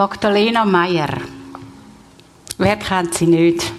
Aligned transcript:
Magdalena 0.00 0.64
Meyer. 0.64 1.10
Wer 2.56 2.76
kennt 2.76 3.12
sie 3.12 3.26
nicht? 3.26 3.70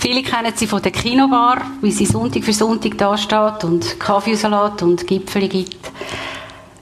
Viele 0.00 0.22
kennen 0.22 0.52
sie 0.54 0.66
von 0.66 0.82
der 0.82 0.92
Kinobar, 0.92 1.62
wie 1.80 1.92
sie 1.92 2.04
Sonntag 2.04 2.44
für 2.44 2.52
Sonntag 2.52 2.98
da 2.98 3.16
steht 3.16 3.64
und 3.64 3.98
Kaffeesalat 3.98 4.82
und 4.82 5.06
Gipfel 5.06 5.48
gibt. 5.48 5.90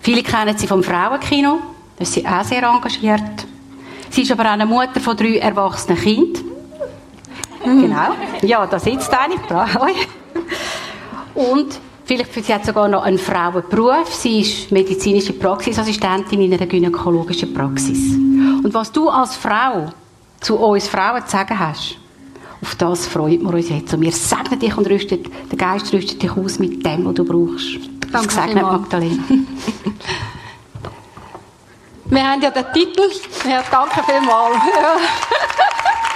Viele 0.01 0.25
kennen 0.25 0.59
sie 0.59 0.67
vom 0.67 0.83
Frauenkino, 0.83 1.61
da 1.97 2.03
ist 2.03 2.15
sie 2.15 2.27
auch 2.27 2.43
sehr 2.43 2.65
engagiert. 2.65 3.47
Sie 4.11 4.23
ist 4.23 4.33
aber 4.33 4.47
auch 4.47 4.55
eine 4.55 4.67
Mutter 4.67 4.99
von 4.99 5.17
drei 5.17 5.39
erwachsenen 5.39 5.97
Kindern. 5.97 6.43
Mhm. 7.65 7.83
Genau. 7.83 8.09
Ja, 8.43 8.67
da 8.67 8.81
sitzt 8.81 9.13
eine. 9.17 9.37
Und 11.33 11.79
vielleicht 12.07 12.33
sie 12.33 12.55
hat 12.55 12.65
sogar 12.65 12.89
noch 12.89 13.03
einen 13.03 13.19
Frauenberuf. 13.19 14.15
Sie 14.15 14.41
ist 14.41 14.71
medizinische 14.71 15.33
Praxisassistentin 15.33 16.41
in 16.41 16.55
einer 16.55 16.67
gynäkologischen 16.67 17.53
Praxis. 17.53 18.15
Und 18.15 18.73
was 18.73 18.91
du 18.93 19.09
als 19.09 19.37
Frau 19.37 19.93
zu 20.41 20.57
uns 20.57 20.89
Frauen 20.89 21.25
zu 21.25 21.33
sagen 21.33 21.59
hast, 21.59 21.99
auf 22.63 22.75
das 22.77 23.07
freuen 23.07 23.43
wir 23.43 23.55
uns 23.55 23.69
jetzt. 23.69 23.93
Und 23.93 24.01
wir 24.01 24.13
segnen 24.13 24.59
dich 24.59 24.77
und 24.77 24.89
rüsten, 24.89 25.23
der 25.51 25.59
Geist 25.59 25.93
rüstet 25.93 26.23
dich 26.23 26.31
aus 26.31 26.59
mit 26.59 26.85
dem, 26.85 27.05
was 27.05 27.15
du 27.15 27.25
brauchst. 27.25 27.79
Danke 28.11 28.29
gesegnet, 28.29 28.63
Magdalena. 28.63 29.23
wir 32.07 32.31
haben 32.31 32.41
ja 32.41 32.51
den 32.51 32.65
Titel. 32.73 33.03
Ja, 33.49 33.63
danke 33.71 34.03
vielmals. 34.05 34.57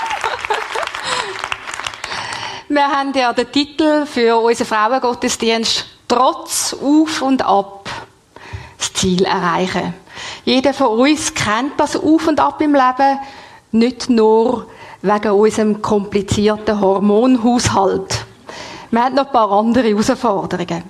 wir 2.70 2.86
haben 2.86 3.12
ja 3.14 3.32
den 3.32 3.50
Titel 3.50 4.06
für 4.06 4.38
unseren 4.38 4.66
Frauengottesdienst 4.66 5.86
Trotz 6.06 6.72
auf 6.74 7.20
und 7.20 7.42
ab 7.42 7.88
das 8.78 8.92
Ziel 8.92 9.24
erreichen. 9.24 9.92
Jeder 10.44 10.72
von 10.72 10.98
uns 10.98 11.34
kennt 11.34 11.78
das 11.78 11.96
Auf 11.96 12.28
und 12.28 12.40
Ab 12.40 12.60
im 12.60 12.74
Leben, 12.74 13.18
nicht 13.72 14.08
nur 14.08 14.66
wegen 15.02 15.30
unserem 15.32 15.82
komplizierten 15.82 16.80
Hormonhaushalt. 16.80 18.24
Wir 18.90 19.04
haben 19.04 19.14
noch 19.14 19.26
ein 19.26 19.32
paar 19.32 19.50
andere 19.50 19.88
Herausforderungen. 19.88 20.84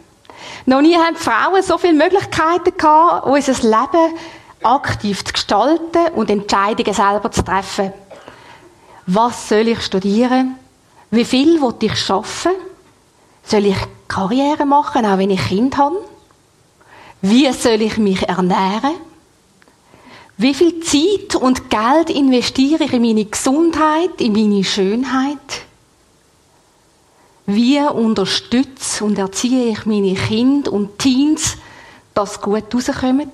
Noch 0.66 0.83
nie 0.83 0.96
haben 0.96 1.16
Frauen 1.16 1.62
so 1.62 1.78
viele 1.78 1.94
Möglichkeiten 1.94 2.77
gehabt, 2.77 3.27
unser 3.27 3.52
Leben 3.62 4.18
aktiv 4.62 5.24
zu 5.24 5.33
gestalten 5.33 6.12
und 6.14 6.30
Entscheidungen 6.30 6.94
selber 6.94 7.30
zu 7.30 7.42
treffen. 7.42 7.92
Was 9.06 9.48
soll 9.48 9.68
ich 9.68 9.80
studieren? 9.80 10.59
Wie 11.11 11.25
viel 11.25 11.61
will 11.61 11.75
ich 11.80 11.97
schaffen? 11.97 12.53
Soll 13.42 13.66
ich 13.66 13.77
Karriere 14.06 14.64
machen, 14.64 15.05
auch 15.05 15.19
wenn 15.19 15.30
ich 15.30 15.48
Kind 15.48 15.77
habe? 15.77 15.97
Wie 17.22 17.52
soll 17.52 17.83
ich 17.83 17.97
mich 17.98 18.28
ernähren? 18.28 18.94
Wie 20.36 20.55
viel 20.55 20.80
Zeit 20.80 21.34
und 21.34 21.69
Geld 21.69 22.08
investiere 22.08 22.84
ich 22.84 22.92
in 22.92 23.02
meine 23.02 23.25
Gesundheit, 23.25 24.20
in 24.20 24.33
meine 24.33 24.64
Schönheit? 24.64 25.67
Wie 27.45 27.80
unterstütze 27.80 29.05
und 29.05 29.19
erziehe 29.19 29.70
ich 29.70 29.84
meine 29.84 30.14
Kinder 30.14 30.72
und 30.72 30.98
Teens, 30.98 31.56
dass 32.14 32.34
sie 32.34 32.41
gut 32.41 32.74
rauskommen? 32.74 33.30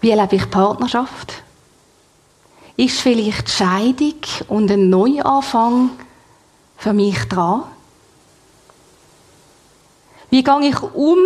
Wie 0.00 0.10
erlebe 0.10 0.36
ich 0.36 0.50
Partnerschaft? 0.50 1.43
Ist 2.76 3.00
vielleicht 3.00 3.48
Scheidung 3.50 4.14
und 4.48 4.70
ein 4.70 4.90
Neuanfang 4.90 5.90
für 6.76 6.92
mich 6.92 7.18
dran? 7.24 7.64
Wie 10.30 10.42
gehe 10.42 10.68
ich 10.68 10.82
um 10.82 11.18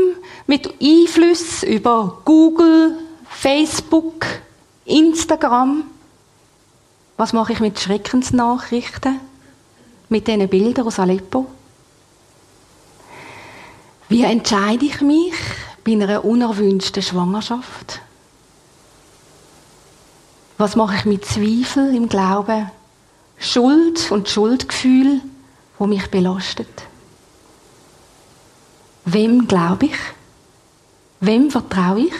mit 0.46 0.74
Einflüssen 0.82 1.70
über 1.70 2.20
Google, 2.26 2.98
Facebook, 3.30 4.26
Instagram? 4.84 5.84
Was 7.16 7.32
mache 7.32 7.54
ich 7.54 7.60
mit 7.60 7.80
Schreckensnachrichten? 7.80 9.18
Mit 10.10 10.28
diesen 10.28 10.48
Bildern 10.48 10.86
aus 10.86 10.98
Aleppo? 10.98 11.46
Wie 14.10 14.24
entscheide 14.24 14.84
ich 14.84 15.00
mich 15.00 15.34
bei 15.84 15.92
einer 15.92 16.24
unerwünschten 16.24 17.02
Schwangerschaft? 17.02 18.00
Was 20.58 20.74
mache 20.74 20.96
ich 20.96 21.04
mit 21.04 21.24
Zweifel 21.24 21.94
im 21.94 22.08
Glauben? 22.08 22.68
Schuld 23.38 24.10
und 24.10 24.28
Schuldgefühl, 24.28 25.20
wo 25.78 25.86
mich 25.86 26.10
belastet? 26.10 26.82
Wem 29.04 29.46
glaube 29.46 29.86
ich? 29.86 29.96
Wem 31.20 31.50
vertraue 31.52 32.00
ich? 32.00 32.14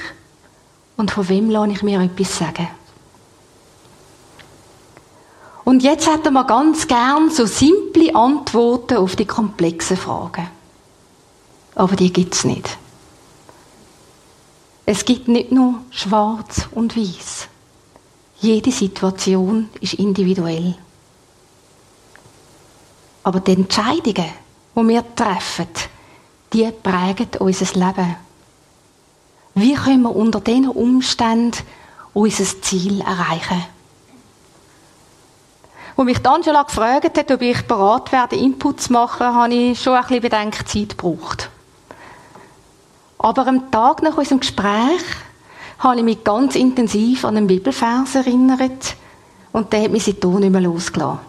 Und 0.97 1.11
von 1.11 1.29
wem 1.29 1.51
lasse 1.51 1.73
ich 1.73 1.83
mir 1.83 2.01
etwas 2.01 2.39
sagen? 2.39 2.69
Und 5.65 5.83
jetzt 5.83 6.09
hätten 6.09 6.33
wir 6.33 6.45
ganz 6.45 6.87
gern 6.87 7.31
so 7.31 7.45
simple 7.45 8.15
Antworten 8.15 8.99
auf 8.99 9.17
die 9.17 9.27
komplexen 9.27 9.97
Fragen. 9.97 10.49
Aber 11.75 11.95
die 11.97 12.13
gibt 12.13 12.35
es 12.35 12.45
nicht. 12.45 12.79
Es 14.87 15.05
gibt 15.05 15.29
nicht 15.29 15.53
nur 15.53 15.75
schwarz 15.91 16.69
und 16.71 16.97
weiß. 16.97 17.49
Jede 18.41 18.71
Situation 18.71 19.69
ist 19.81 19.95
individuell. 19.95 20.77
Aber 23.25 23.41
die 23.41 23.53
Entscheidungen, 23.53 24.31
die 24.77 24.89
wir 24.89 25.15
treffen, 25.17 25.67
die 26.53 26.71
prägen 26.71 27.29
unser 27.41 27.75
Leben. 27.75 28.17
Wie 29.55 29.75
können 29.75 30.03
wir 30.03 30.15
unter 30.15 30.41
diesen 30.41 30.69
Umständen 30.69 31.59
unser 32.15 32.63
Ziel 32.63 33.01
erreichen? 33.01 33.65
Als 35.97 36.05
mich 36.05 36.25
Angela 36.25 36.63
gefragt 36.63 37.19
hat, 37.19 37.31
ob 37.33 37.43
ich 37.43 37.67
bereit 37.67 38.13
werde, 38.13 38.37
Input 38.37 38.83
zu 38.83 38.93
machen, 38.93 39.35
habe 39.35 39.53
ich 39.53 39.83
schon 39.83 39.95
ein 39.95 40.03
bisschen 40.03 40.23
Bedenkzeit 40.23 40.97
gebraucht. 40.97 41.51
Aber 43.19 43.49
am 43.49 43.69
Tag 43.73 44.01
nach 44.03 44.17
unserem 44.17 44.39
Gespräch 44.39 45.03
habe 45.79 45.99
ich 45.99 46.03
mich 46.03 46.25
ganz 46.25 46.57
intensiv 46.57 47.25
an 47.25 47.37
einen 47.37 47.47
Bibelvers 47.47 48.15
erinnert 48.15 48.97
und 49.53 49.73
der 49.73 49.85
hat 49.85 49.91
mich 49.91 50.05
seitdem 50.05 50.41
nicht 50.41 50.51
mehr 50.51 50.61
losgelassen. 50.61 51.21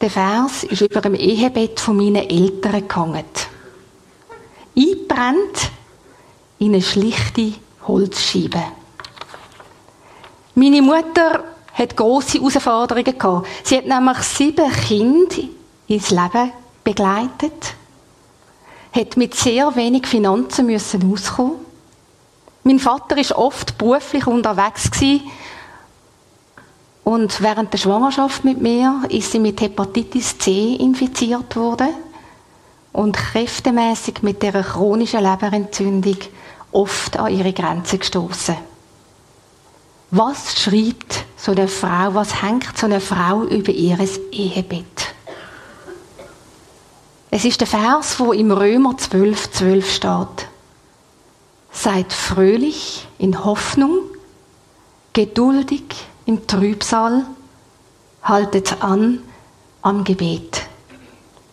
Der 0.00 0.10
Vers 0.10 0.64
ist 0.64 0.82
über 0.82 1.00
dem 1.00 1.14
Ehebett 1.14 1.78
von 1.80 1.96
meinen 1.96 2.28
Eltern 2.28 2.88
gehangen 2.88 3.24
eingebrannt 4.76 5.70
in 6.58 6.72
eine 6.72 6.82
schlichte 6.82 7.54
Holzscheibe. 7.86 8.62
Meine 10.54 10.82
Mutter 10.82 11.44
hat 11.74 11.96
große 11.96 12.38
Herausforderungen 12.38 13.18
gehabt. 13.18 13.48
Sie 13.64 13.76
hat 13.76 13.86
nämlich 13.86 14.18
sieben 14.18 14.70
Kinder 14.70 15.36
ins 15.88 16.10
Leben 16.10 16.52
begleitet, 16.84 17.74
hat 18.92 19.16
mit 19.16 19.34
sehr 19.34 19.74
wenig 19.76 20.06
Finanzen 20.06 20.66
müssen 20.66 21.10
auskommen. 21.10 21.71
Mein 22.64 22.78
Vater 22.78 23.18
ist 23.18 23.32
oft 23.32 23.76
beruflich 23.76 24.26
unterwegs 24.26 24.90
gewesen. 24.90 25.30
und 27.04 27.42
während 27.42 27.72
der 27.72 27.78
Schwangerschaft 27.78 28.44
mit 28.44 28.60
mir 28.60 29.02
ist 29.08 29.32
sie 29.32 29.40
mit 29.40 29.60
Hepatitis 29.60 30.38
C 30.38 30.74
infiziert 30.74 31.56
worden 31.56 31.88
und 32.92 33.16
kräftemäßig 33.16 34.22
mit 34.22 34.42
der 34.42 34.62
chronischen 34.62 35.22
Leberentzündung 35.22 36.18
oft 36.70 37.18
an 37.18 37.32
ihre 37.32 37.52
Grenzen 37.52 37.98
gestoßen. 37.98 38.56
Was 40.10 40.60
schreibt 40.60 41.24
so 41.36 41.52
eine 41.52 41.68
Frau, 41.68 42.14
was 42.14 42.42
hängt 42.42 42.76
so 42.76 42.86
eine 42.86 43.00
Frau 43.00 43.44
über 43.44 43.72
ihres 43.72 44.18
Ehebett? 44.30 45.14
Es 47.30 47.44
ist 47.44 47.60
der 47.60 47.66
Vers, 47.66 48.20
wo 48.20 48.32
im 48.32 48.52
Römer 48.52 48.96
12, 48.96 49.50
12 49.52 49.90
steht. 49.90 50.51
Seid 51.72 52.12
fröhlich 52.12 53.08
in 53.18 53.44
Hoffnung, 53.44 53.98
geduldig 55.12 55.84
im 56.26 56.46
Trübsal, 56.46 57.24
haltet 58.22 58.82
an 58.82 59.22
am 59.80 60.04
Gebet. 60.04 60.62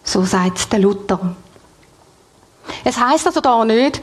So 0.04 0.24
sagt 0.24 0.72
der 0.72 0.80
Luther. 0.80 1.36
Es 2.84 2.98
heißt 2.98 3.28
also 3.28 3.42
da 3.42 3.66
nicht, 3.66 4.02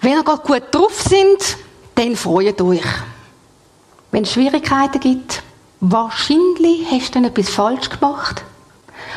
wenn 0.00 0.12
ihr 0.12 0.22
gut 0.22 0.62
drauf 0.70 1.00
sind, 1.00 1.56
dann 1.94 2.16
freut 2.16 2.60
euch. 2.60 2.84
Wenn 4.10 4.22
es 4.22 4.32
Schwierigkeiten 4.32 5.00
gibt, 5.00 5.42
wahrscheinlich 5.80 6.86
hast 6.90 7.14
du 7.14 7.24
etwas 7.24 7.50
falsch 7.50 7.88
gemacht. 7.88 8.44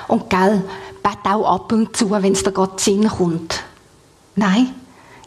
Und 0.07 0.30
gell, 0.30 0.63
bet 1.04 1.19
auch 1.24 1.45
ab 1.45 1.72
und 1.72 1.95
zu, 1.95 2.10
wenn 2.10 2.34
es 2.34 2.44
dir 2.44 2.52
gerade 2.52 2.81
Sinn 2.81 3.07
kommt. 3.07 3.63
Nein, 4.36 4.74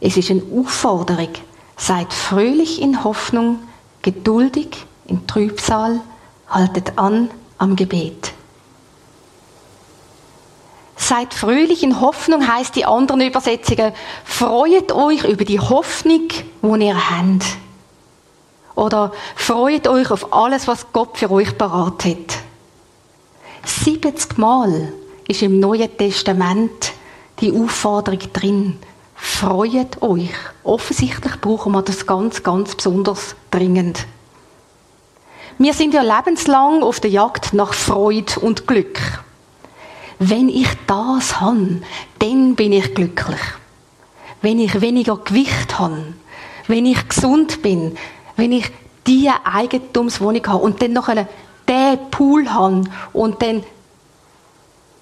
es 0.03 0.17
ist 0.17 0.31
eine 0.31 0.43
Aufforderung. 0.59 1.29
Seid 1.77 2.13
fröhlich 2.13 2.83
in 2.83 3.05
Hoffnung, 3.05 3.61
geduldig 4.03 4.85
im 5.07 5.27
Trübsal, 5.27 6.01
haltet 6.49 6.99
an 6.99 7.31
am 7.57 7.77
Gebet. 7.77 8.33
Seid 10.97 11.33
fröhlich 11.33 11.83
in 11.83 12.01
Hoffnung 12.01 12.47
heißt 12.47 12.75
die 12.77 12.85
anderen 12.85 13.21
Übersetzungen. 13.21 13.93
Freut 14.25 14.93
euch 14.93 15.25
über 15.25 15.45
die 15.45 15.61
Hoffnung, 15.61 16.29
die 16.63 16.85
ihr 16.85 17.11
habt. 17.11 17.45
Oder 18.75 19.13
freut 19.37 19.87
euch 19.87 20.11
auf 20.11 20.33
alles, 20.33 20.67
was 20.67 20.93
Gott 20.93 21.19
für 21.19 21.31
euch 21.31 21.57
parat 21.57 22.05
hat. 22.05 22.39
70 23.65 24.39
Mal 24.39 24.93
ist 25.29 25.43
im 25.43 25.61
Neuen 25.61 25.97
Testament 25.97 26.93
die 27.41 27.53
Aufforderung 27.53 28.21
drin. 28.33 28.79
Freut 29.25 30.03
euch. 30.03 30.35
Offensichtlich 30.65 31.41
brauchen 31.41 31.73
wir 31.73 31.83
das 31.83 32.07
ganz, 32.07 32.43
ganz 32.43 32.75
besonders 32.75 33.37
dringend. 33.53 34.05
Wir 35.59 35.73
sind 35.75 35.95
ja 35.95 36.03
lebenslang 36.03 36.83
auf 36.83 36.99
der 36.99 37.13
Jagd 37.13 37.55
nach 37.55 37.73
Freude 37.73 38.41
und 38.41 38.67
Glück. 38.67 38.99
Wenn 40.19 40.49
ich 40.49 40.67
das 40.89 41.41
habe, 41.41 41.83
dann 42.19 42.57
bin 42.57 42.73
ich 42.73 42.97
glücklich. 42.97 43.41
Wenn 44.41 44.59
ich 44.59 44.81
weniger 44.81 45.17
Gewicht 45.19 45.79
habe, 45.79 46.15
wenn 46.67 46.85
ich 46.85 47.09
gesund 47.09 47.63
bin, 47.63 47.97
wenn 48.37 48.51
ich 48.51 48.73
diese 49.07 49.35
Eigentumswohnung 49.45 50.45
habe 50.49 50.65
und 50.65 50.83
dann 50.83 50.95
noch 50.95 51.07
einen 51.07 51.29
den 51.69 52.11
Pool 52.11 52.53
habe 52.53 52.83
und 53.13 53.41
dann 53.41 53.63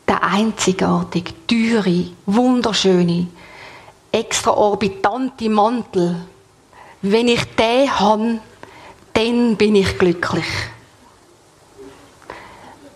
der 0.07 0.23
einzigartige, 0.23 1.33
teure, 1.47 2.11
wunderschöne, 2.27 3.29
extraorbitante 4.13 5.49
Mantel, 5.49 6.17
wenn 7.03 7.29
ich 7.29 7.45
den 7.57 7.99
habe, 7.99 8.41
dann 9.13 9.57
bin 9.57 9.77
ich 9.77 9.99
glücklich. 9.99 10.47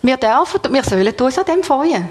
Wir 0.01 0.17
dürfen, 0.17 0.73
wir 0.73 0.83
sollen 0.83 1.13
uns 1.19 1.39
an 1.39 1.45
dem 1.45 1.63
freuen. 1.63 2.09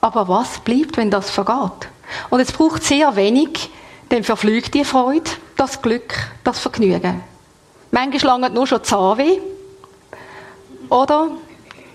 Aber 0.00 0.28
was 0.28 0.60
bleibt, 0.60 0.96
wenn 0.96 1.10
das 1.10 1.30
vergeht? 1.30 1.88
Und 2.30 2.40
es 2.40 2.52
braucht 2.52 2.84
sehr 2.84 3.16
wenig, 3.16 3.70
dann 4.08 4.22
verflügt 4.22 4.74
die 4.74 4.84
Freude, 4.84 5.30
das 5.56 5.82
Glück, 5.82 6.14
das 6.44 6.60
Vergnügen. 6.60 7.22
Manchmal 7.90 8.40
lange 8.40 8.50
nur 8.50 8.66
schon 8.66 8.84
Zahnweh. 8.84 9.40
Oder 10.88 11.28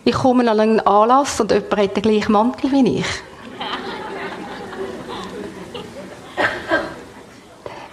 ich 0.03 0.15
komme 0.15 0.49
an 0.49 0.59
einen 0.59 0.79
Anlass 0.81 1.39
und 1.39 1.51
jemand 1.51 1.77
hat 1.77 1.95
den 1.95 2.03
gleichen 2.03 2.31
Mantel 2.33 2.71
wie 2.71 2.99
ich. 2.99 3.05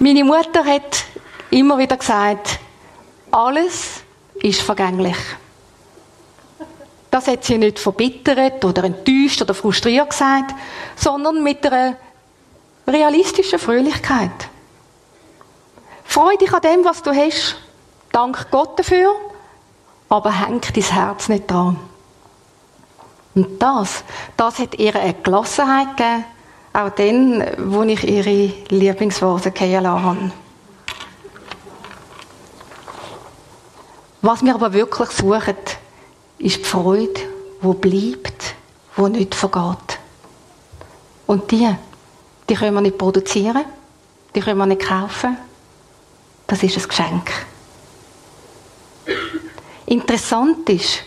Meine 0.00 0.22
Mutter 0.22 0.64
hat 0.64 1.04
immer 1.50 1.76
wieder 1.76 1.96
gesagt, 1.96 2.60
alles 3.32 4.02
ist 4.40 4.62
vergänglich. 4.62 5.16
Das 7.10 7.26
hat 7.26 7.42
sie 7.42 7.58
nicht 7.58 7.80
verbittert 7.80 8.64
oder 8.64 8.84
enttäuscht 8.84 9.42
oder 9.42 9.54
frustriert 9.54 10.10
gesagt, 10.10 10.54
sondern 10.94 11.42
mit 11.42 11.66
einer 11.66 11.96
realistischen 12.86 13.58
Fröhlichkeit. 13.58 14.30
Freu 16.04 16.36
dich 16.36 16.52
an 16.52 16.60
dem, 16.60 16.84
was 16.84 17.02
du 17.02 17.10
hast. 17.12 17.56
Dank 18.12 18.50
Gott 18.52 18.78
dafür, 18.78 19.14
aber 20.08 20.30
häng 20.30 20.60
dein 20.60 20.82
Herz 20.84 21.28
nicht 21.28 21.50
dran. 21.50 21.76
Und 23.34 23.60
das, 23.60 24.04
das 24.36 24.60
hat 24.60 24.78
ihr 24.78 24.94
eine 24.94 25.14
Gelassenheit 25.14 25.96
gegeben, 25.96 26.24
auch 26.72 26.90
dann, 26.90 27.44
wo 27.58 27.82
ich 27.82 28.04
ihre 28.04 28.52
Lieblingsworte 28.68 29.50
kennengelernt 29.50 30.04
habe. 30.04 30.32
Was 34.20 34.44
wir 34.44 34.54
aber 34.54 34.72
wirklich 34.72 35.10
suchen, 35.10 35.56
ist 36.38 36.58
die 36.58 36.64
Freude, 36.64 37.20
die 37.62 37.74
bleibt, 37.74 38.54
die 38.96 39.02
nicht 39.02 39.34
vergeht. 39.34 39.98
Und 41.26 41.50
die, 41.50 41.68
die 42.48 42.54
können 42.54 42.74
wir 42.74 42.80
nicht 42.80 42.98
produzieren, 42.98 43.64
die 44.34 44.40
können 44.40 44.58
wir 44.58 44.66
nicht 44.66 44.82
kaufen. 44.82 45.36
Das 46.46 46.62
ist 46.62 46.76
ein 46.78 46.88
Geschenk. 46.88 47.30
Interessant 49.86 50.68
ist, 50.68 51.02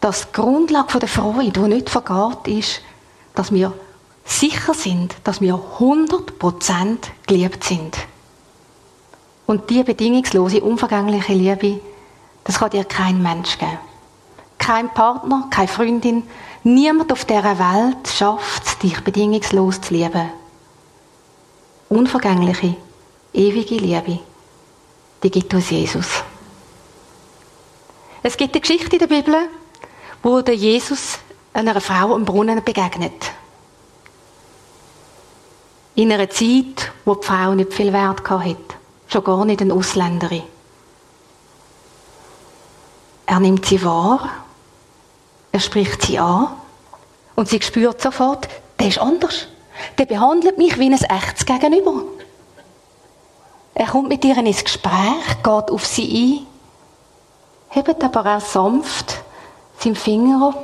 dass 0.00 0.26
die 0.26 0.32
Grundlage 0.32 0.98
der 0.98 1.08
Freude, 1.08 1.50
die 1.50 1.60
nicht 1.60 1.90
vergeht, 1.90 2.48
ist, 2.48 2.80
dass 3.34 3.52
wir 3.52 3.72
sicher 4.26 4.74
sind, 4.74 5.14
dass 5.24 5.40
wir 5.40 5.54
100% 5.54 6.98
geliebt 7.26 7.64
sind. 7.64 7.96
Und 9.46 9.70
diese 9.70 9.84
bedingungslose, 9.84 10.60
unvergängliche 10.60 11.32
Liebe, 11.32 11.80
das 12.44 12.58
kann 12.58 12.70
dir 12.70 12.84
kein 12.84 13.22
Mensch 13.22 13.58
geben. 13.58 13.78
Kein 14.58 14.92
Partner, 14.92 15.46
keine 15.50 15.68
Freundin, 15.68 16.24
niemand 16.64 17.12
auf 17.12 17.24
dieser 17.24 17.58
Welt 17.58 18.08
schafft 18.08 18.66
es, 18.66 18.78
dich 18.78 19.00
bedingungslos 19.00 19.80
zu 19.80 19.94
lieben. 19.94 20.30
Unvergängliche, 21.88 22.76
ewige 23.32 23.76
Liebe, 23.76 24.18
die 25.22 25.30
gibt 25.30 25.54
uns 25.54 25.70
Jesus. 25.70 26.24
Es 28.24 28.36
gibt 28.36 28.54
eine 28.54 28.60
Geschichte 28.60 28.96
in 28.96 28.98
der 28.98 29.06
Bibel, 29.06 29.36
wo 30.22 30.40
Jesus 30.40 31.20
einer 31.52 31.80
Frau 31.80 32.12
am 32.12 32.24
Brunnen 32.24 32.64
begegnet. 32.64 33.30
In 35.96 36.12
einer 36.12 36.30
Zeit, 36.30 36.92
wo 37.04 37.14
die 37.16 37.26
Frau 37.26 37.54
nicht 37.54 37.72
viel 37.72 37.92
Wert 37.92 38.28
hatte. 38.28 38.56
Schon 39.08 39.24
gar 39.24 39.44
nicht 39.44 39.60
eine 39.60 39.74
Ausländerin. 39.74 40.42
Er 43.26 43.40
nimmt 43.40 43.66
sie 43.66 43.82
wahr, 43.84 44.28
er 45.50 45.60
spricht 45.60 46.02
sie 46.02 46.18
an 46.18 46.48
und 47.34 47.48
sie 47.48 47.60
spürt 47.60 48.00
sofort, 48.00 48.48
der 48.78 48.88
ist 48.88 48.98
anders. 48.98 49.48
Der 49.98 50.06
behandelt 50.06 50.58
mich 50.58 50.78
wie 50.78 50.86
ein 50.86 50.92
echtes 50.92 51.44
Gegenüber. 51.44 52.04
Er 53.74 53.86
kommt 53.86 54.08
mit 54.08 54.24
ihr 54.24 54.36
ins 54.38 54.62
Gespräch, 54.62 55.42
geht 55.42 55.70
auf 55.70 55.84
sie 55.84 56.46
ein 56.46 56.56
hebt 57.76 58.02
aber 58.02 58.36
auch 58.36 58.40
sanft 58.40 59.22
seinen 59.78 59.96
Finger 59.96 60.54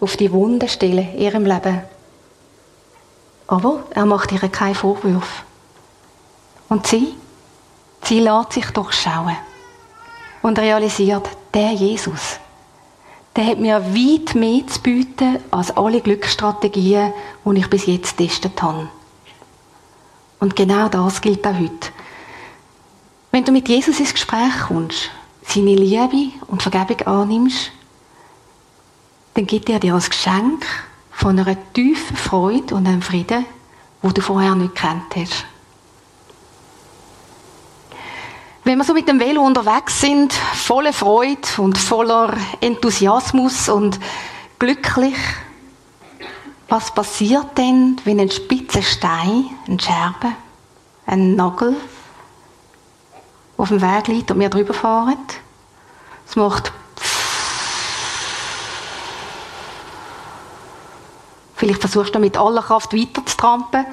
auf 0.00 0.16
die 0.16 0.32
wunde 0.32 0.68
Stelle 0.68 1.02
in 1.02 1.18
ihrem 1.18 1.46
Leben. 1.46 1.82
Aber 3.48 3.84
er 3.90 4.06
macht 4.06 4.30
ihr 4.30 4.48
keinen 4.48 4.74
Vorwurf. 4.74 5.42
Und 6.68 6.86
sie? 6.86 7.14
Sie 8.04 8.20
lässt 8.20 8.52
sich 8.52 8.66
durchschauen 8.70 9.36
und 10.42 10.58
realisiert, 10.58 11.28
der 11.52 11.72
Jesus, 11.72 12.38
der 13.34 13.46
hat 13.46 13.58
mir 13.58 13.82
weit 13.94 14.34
mehr 14.34 14.66
zu 14.66 14.80
bieten 14.80 15.38
als 15.50 15.76
alle 15.76 16.00
Glücksstrategien, 16.00 17.12
die 17.44 17.58
ich 17.58 17.70
bis 17.70 17.86
jetzt 17.86 18.16
getestet 18.16 18.62
habe. 18.62 18.88
Und 20.40 20.54
genau 20.54 20.88
das 20.88 21.20
gilt 21.20 21.46
auch 21.46 21.54
heute. 21.54 21.88
Wenn 23.30 23.44
du 23.44 23.52
mit 23.52 23.68
Jesus 23.68 23.98
ins 23.98 24.14
Gespräch 24.14 24.58
kommst, 24.68 25.10
seine 25.42 25.74
Liebe 25.74 26.32
und 26.46 26.62
Vergebung 26.62 27.06
annimmst, 27.06 27.72
dann 29.34 29.46
gibt 29.46 29.68
er 29.68 29.80
dir 29.80 29.94
als 29.94 30.08
Geschenk 30.08 30.64
von 31.18 31.36
einer 31.36 31.56
tiefen 31.72 32.16
Freude 32.16 32.76
und 32.76 32.86
einem 32.86 33.02
Frieden, 33.02 33.44
wo 34.02 34.10
du 34.10 34.20
vorher 34.20 34.54
nicht 34.54 34.76
kennt 34.76 35.16
hast. 35.16 35.44
Wenn 38.62 38.78
wir 38.78 38.84
so 38.84 38.94
mit 38.94 39.08
dem 39.08 39.18
Velo 39.18 39.42
unterwegs 39.42 40.00
sind, 40.00 40.32
voller 40.32 40.92
Freude 40.92 41.40
und 41.56 41.76
voller 41.76 42.36
Enthusiasmus 42.60 43.68
und 43.68 43.98
glücklich, 44.60 45.16
was 46.68 46.94
passiert 46.94 47.58
denn, 47.58 48.00
wenn 48.04 48.20
ein 48.20 48.30
spitzer 48.30 48.82
Stein, 48.82 49.46
ein 49.66 49.80
Scherbe, 49.80 50.34
ein 51.04 51.34
Nagel 51.34 51.74
auf 53.56 53.68
dem 53.68 53.82
Weg 53.82 54.06
liegt 54.06 54.30
und 54.30 54.38
wir 54.38 54.50
drüber 54.50 54.72
fahren. 54.72 55.18
Es 56.28 56.36
macht 56.36 56.72
Vielleicht 61.58 61.80
versuchst 61.80 62.14
du 62.14 62.20
mit 62.20 62.36
aller 62.36 62.62
Kraft 62.62 62.94
weiter 62.94 63.26
zu 63.26 63.36
trampen, 63.36 63.84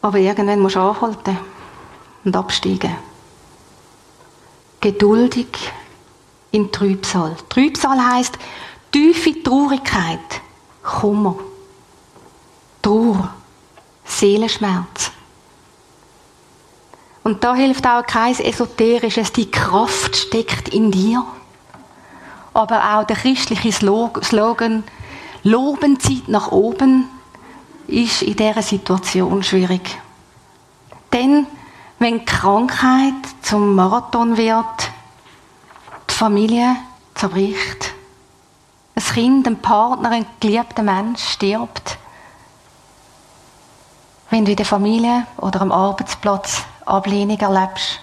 aber 0.00 0.16
irgendwann 0.16 0.60
musst 0.60 0.76
du 0.76 0.80
anhalten 0.80 1.36
und 2.24 2.34
absteigen. 2.34 2.96
Geduldig 4.80 5.46
in 6.52 6.72
Trübsal. 6.72 7.36
Trübsal 7.50 8.02
heißt 8.02 8.38
tiefe 8.90 9.42
Traurigkeit, 9.42 10.40
Kummer, 10.82 11.36
Trauer, 12.80 13.34
Seelenschmerz. 14.06 15.10
Und 17.24 17.44
da 17.44 17.54
hilft 17.54 17.86
auch 17.86 18.06
kein 18.06 18.40
esoterisches, 18.40 19.34
die 19.34 19.50
Kraft 19.50 20.16
steckt 20.16 20.70
in 20.70 20.90
dir. 20.90 21.26
Aber 22.54 22.96
auch 22.96 23.04
der 23.04 23.16
christliche 23.16 23.70
Slogan, 23.70 24.82
Loben 25.42 25.98
zieht 26.00 26.28
nach 26.28 26.52
oben, 26.52 27.08
ist 27.86 28.22
in 28.22 28.36
dieser 28.36 28.62
Situation 28.62 29.42
schwierig. 29.42 29.98
Denn 31.12 31.46
wenn 31.98 32.24
Krankheit 32.24 33.14
zum 33.42 33.74
Marathon 33.74 34.36
wird, 34.36 34.90
die 36.08 36.14
Familie 36.14 36.76
zerbricht, 37.14 37.92
ein 38.94 39.02
Kind, 39.02 39.46
ein 39.46 39.60
Partner, 39.60 40.10
ein 40.10 40.26
geliebter 40.40 40.82
Mensch 40.82 41.22
stirbt, 41.22 41.98
Wenn 44.30 44.44
du 44.44 44.52
in 44.52 44.56
der 44.56 44.66
Familie 44.66 45.26
oder 45.38 45.60
am 45.60 45.72
Arbeitsplatz 45.72 46.62
Ablehnung 46.86 47.38
erlebst. 47.38 48.00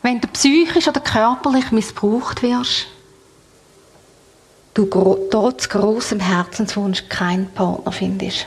Wenn 0.00 0.20
du 0.20 0.28
psychisch 0.28 0.88
oder 0.88 1.00
körperlich 1.00 1.70
missbraucht 1.70 2.42
wirst. 2.42 2.86
Du 4.74 4.86
trotz 5.30 5.68
großem 5.68 6.20
Herzenswunsch 6.20 7.08
keinen 7.08 7.52
Partner 7.52 7.92
findest. 7.92 8.46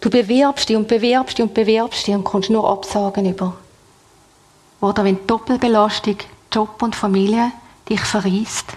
Du 0.00 0.08
bewerbst 0.08 0.68
dich 0.68 0.76
und 0.76 0.88
bewerbst 0.88 1.38
dich 1.38 1.44
und 1.44 1.54
bewerbst 1.54 2.06
dich 2.06 2.14
und 2.14 2.24
kommst 2.24 2.48
nur 2.48 2.68
Absagen 2.68 3.26
über. 3.26 3.54
Oder 4.80 5.04
wenn 5.04 5.26
Doppelbelastung, 5.26 6.16
Job 6.50 6.82
und 6.82 6.96
Familie 6.96 7.52
dich 7.88 8.00
verriest 8.00 8.72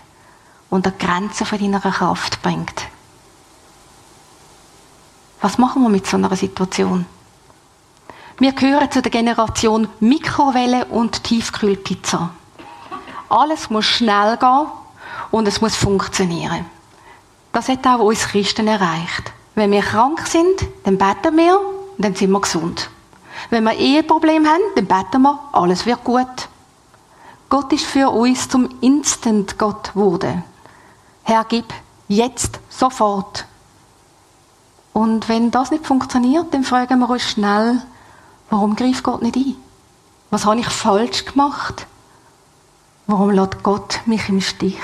und 0.69 0.85
an 0.85 0.93
die 0.99 1.05
Grenzen 1.05 1.45
von 1.45 1.59
deiner 1.59 1.79
Kraft 1.79 2.41
bringt. 2.41 2.81
Was 5.41 5.57
machen 5.57 5.81
wir 5.81 5.89
mit 5.89 6.05
so 6.05 6.17
einer 6.17 6.35
Situation? 6.35 7.05
Wir 8.37 8.51
gehören 8.51 8.91
zu 8.91 9.01
der 9.01 9.11
Generation 9.11 9.87
Mikrowelle 10.01 10.85
und 10.85 11.23
Tiefkühlpizza. 11.23 12.31
Alles 13.29 13.69
muss 13.69 13.85
schnell 13.85 14.37
gehen 14.37 14.67
und 15.35 15.49
es 15.49 15.59
muss 15.59 15.75
funktionieren. 15.75 16.65
Das 17.51 17.67
hat 17.67 17.85
auch 17.85 17.99
uns 17.99 18.25
Christen 18.27 18.69
erreicht. 18.69 19.33
Wenn 19.53 19.71
wir 19.71 19.81
krank 19.81 20.25
sind, 20.27 20.65
dann 20.85 20.97
beten 20.97 21.35
wir 21.35 21.59
dann 21.97 22.15
sind 22.15 22.31
wir 22.31 22.39
gesund. 22.39 22.89
Wenn 23.49 23.65
wir 23.65 23.73
Eheprobleme 23.73 24.47
haben, 24.47 24.63
dann 24.75 24.85
beten 24.85 25.21
wir, 25.23 25.39
alles 25.51 25.85
wird 25.85 26.03
gut. 26.05 26.47
Gott 27.49 27.71
ist 27.73 27.85
für 27.85 28.09
uns 28.09 28.47
zum 28.47 28.69
Instant-Gott 28.79 29.93
geworden. 29.93 30.43
Herr, 31.23 31.43
gib 31.43 31.65
jetzt, 32.07 32.59
sofort. 32.69 33.45
Und 34.93 35.27
wenn 35.27 35.51
das 35.51 35.71
nicht 35.71 35.85
funktioniert, 35.85 36.53
dann 36.53 36.63
fragen 36.63 36.99
wir 36.99 37.09
uns 37.09 37.23
schnell, 37.23 37.81
warum 38.49 38.77
greift 38.77 39.03
Gott 39.03 39.21
nicht 39.21 39.35
ein? 39.35 39.55
Was 40.31 40.45
habe 40.45 40.59
ich 40.61 40.67
falsch 40.67 41.25
gemacht? 41.25 41.87
Warum 43.05 43.31
lässt 43.31 43.63
Gott 43.63 43.99
mich 44.05 44.29
im 44.29 44.39
Stich? 44.39 44.79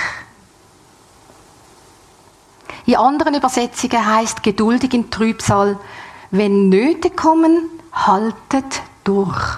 In 2.85 2.95
anderen 2.95 3.35
Übersetzungen 3.35 4.05
heißt 4.05 4.41
geduldig 4.43 4.93
in 4.93 5.11
Trübsal, 5.11 5.79
wenn 6.31 6.69
Nöte 6.69 7.09
kommen, 7.09 7.69
haltet 7.93 8.81
durch. 9.03 9.57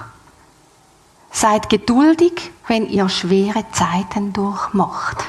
Seid 1.30 1.68
geduldig, 1.68 2.50
wenn 2.66 2.88
ihr 2.88 3.08
schwere 3.08 3.64
Zeiten 3.72 4.32
durchmacht. 4.32 5.24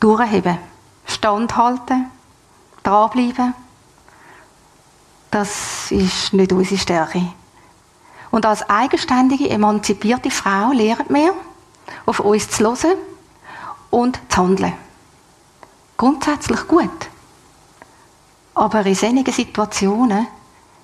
Durchheben, 0.00 0.58
standhalten, 1.06 2.06
dranbleiben, 2.82 3.54
das 5.30 5.90
ist 5.90 6.32
nicht 6.32 6.52
unsere 6.52 6.80
Stärke. 6.80 7.22
Und 8.30 8.46
als 8.46 8.68
eigenständige, 8.68 9.50
emanzipierte 9.50 10.30
Frau 10.30 10.72
lernen 10.72 11.06
wir, 11.08 11.34
auf 12.06 12.20
uns 12.20 12.50
zu 12.50 12.64
hören 12.64 12.96
und 13.90 14.18
zu 14.28 14.36
handeln 14.38 14.74
grundsätzlich 15.98 16.66
gut. 16.66 16.88
Aber 18.54 18.86
in 18.86 18.94
solchen 18.94 19.30
Situationen 19.30 20.26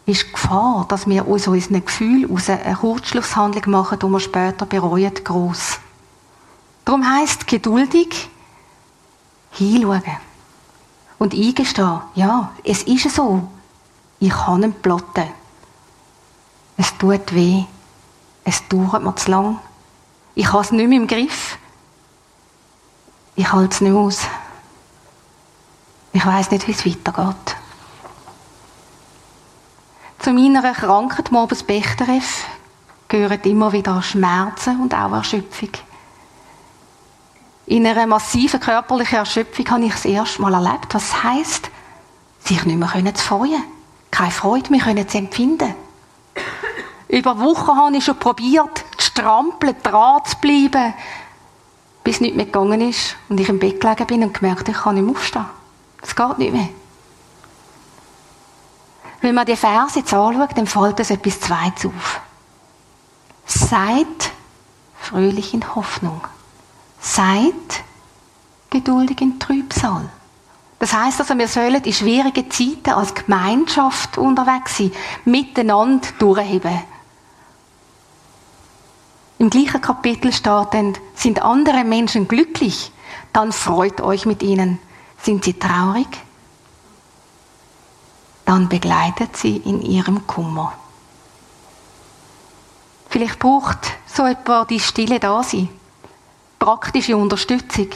ist 0.04 0.26
die 0.26 0.32
Gefahr, 0.32 0.84
dass 0.88 1.08
wir 1.08 1.26
aus 1.26 1.46
unseren 1.46 1.84
Gefühlen 1.84 2.30
aus 2.30 2.50
eine 2.50 2.76
Kurzschlusshandlung 2.76 3.70
machen, 3.70 3.98
die 3.98 4.06
wir 4.06 4.20
später 4.20 4.66
bereuen, 4.66 5.14
gross. 5.24 5.78
Darum 6.84 7.10
heisst 7.10 7.46
geduldig 7.46 8.28
hinschauen 9.52 10.02
und 11.18 11.32
eingestehen, 11.32 12.00
ja, 12.14 12.52
es 12.62 12.82
ist 12.82 13.08
so, 13.14 13.48
ich 14.20 14.30
kann 14.30 14.60
nicht 14.60 14.82
plotten. 14.82 15.28
Es 16.76 16.96
tut 16.98 17.34
weh, 17.34 17.64
es 18.44 18.66
dauert 18.68 19.02
mir 19.02 19.16
zu 19.16 19.30
lang, 19.30 19.58
ich 20.34 20.52
habe 20.52 20.62
es 20.62 20.72
nicht 20.72 20.88
mehr 20.88 20.98
im 20.98 21.06
Griff, 21.06 21.56
ich 23.36 23.50
halte 23.50 23.74
es 23.74 23.80
nicht 23.80 23.94
aus. 23.94 24.26
Ich 26.14 26.24
weiß 26.24 26.52
nicht, 26.52 26.68
wie 26.68 26.70
es 26.70 26.86
weitergeht. 26.86 27.56
Zu 30.20 30.32
meiner 30.32 30.72
Krankheit 30.72 31.32
Morbus 31.32 31.64
Bechterew 31.64 32.22
gehören 33.08 33.40
immer 33.42 33.72
wieder 33.72 34.00
Schmerzen 34.00 34.80
und 34.80 34.94
auch 34.94 35.12
Erschöpfung. 35.12 35.70
In 37.66 37.84
einer 37.84 38.06
massiven 38.06 38.60
körperlichen 38.60 39.18
Erschöpfung 39.18 39.68
habe 39.68 39.84
ich 39.86 39.92
das 39.92 40.04
erste 40.04 40.40
Mal 40.40 40.54
erlebt, 40.54 40.94
was 40.94 41.24
heisst, 41.24 41.68
sich 42.38 42.64
nicht 42.64 42.78
mehr 42.78 43.14
zu 43.14 43.24
freuen. 43.24 43.64
Keine 44.12 44.30
Freude 44.30 44.70
mehr 44.70 45.08
zu 45.08 45.18
empfinden. 45.18 45.74
Über 47.08 47.40
Wochen 47.40 47.76
habe 47.76 47.96
ich 47.96 48.04
schon 48.04 48.20
probiert, 48.20 48.84
zu 48.98 49.06
strampeln, 49.06 49.74
dran 49.82 50.24
zu 50.24 50.36
bleiben, 50.36 50.94
bis 52.04 52.16
es 52.16 52.20
nicht 52.20 52.36
mehr 52.36 52.46
gegangen 52.46 52.88
ist 52.88 53.16
und 53.28 53.40
ich 53.40 53.48
im 53.48 53.58
Bett 53.58 53.80
gelegen 53.80 54.06
bin 54.06 54.22
und 54.22 54.34
gemerkt, 54.34 54.68
ich 54.68 54.76
kann 54.76 54.94
nicht 54.94 55.04
mehr 55.04 55.16
aufstehen. 55.16 55.63
Es 56.06 56.14
geht 56.14 56.38
nicht 56.38 56.52
mehr. 56.52 56.68
Wenn 59.20 59.34
man 59.34 59.46
die 59.46 59.56
Verse 59.56 59.98
jetzt 59.98 60.12
anschaut, 60.12 60.50
dann 60.56 60.66
fällt 60.66 61.00
es 61.00 61.10
etwas 61.10 61.40
Zweites 61.40 61.86
auf. 61.86 62.20
Seid 63.46 64.32
fröhlich 65.00 65.54
in 65.54 65.74
Hoffnung. 65.74 66.20
Seid 67.00 67.82
geduldig 68.68 69.20
in 69.22 69.38
Trübsal. 69.38 70.08
Das 70.78 70.92
heißt 70.92 71.20
also, 71.20 71.38
wir 71.38 71.48
sollen 71.48 71.82
in 71.82 71.92
schwierigen 71.92 72.50
Zeiten 72.50 72.90
als 72.90 73.14
Gemeinschaft 73.14 74.18
unterwegs 74.18 74.76
sein, 74.76 74.92
miteinander 75.24 76.06
durchheben. 76.18 76.82
Im 79.38 79.48
gleichen 79.48 79.80
Kapitel 79.80 80.32
steht 80.32 80.68
dann, 80.72 80.98
sind 81.14 81.40
andere 81.42 81.84
Menschen 81.84 82.28
glücklich, 82.28 82.92
dann 83.32 83.52
freut 83.52 84.00
euch 84.02 84.26
mit 84.26 84.42
ihnen. 84.42 84.78
Sind 85.24 85.42
sie 85.42 85.54
traurig? 85.54 86.06
Dann 88.44 88.68
begleitet 88.68 89.36
sie 89.36 89.56
in 89.56 89.80
ihrem 89.80 90.26
Kummer. 90.26 90.74
Vielleicht 93.08 93.38
braucht 93.38 93.78
so 94.06 94.26
etwa 94.26 94.66
die 94.66 94.80
Stille 94.80 95.18
da 95.18 95.42
sein. 95.42 95.70
Praktische 96.58 97.16
Unterstützung. 97.16 97.88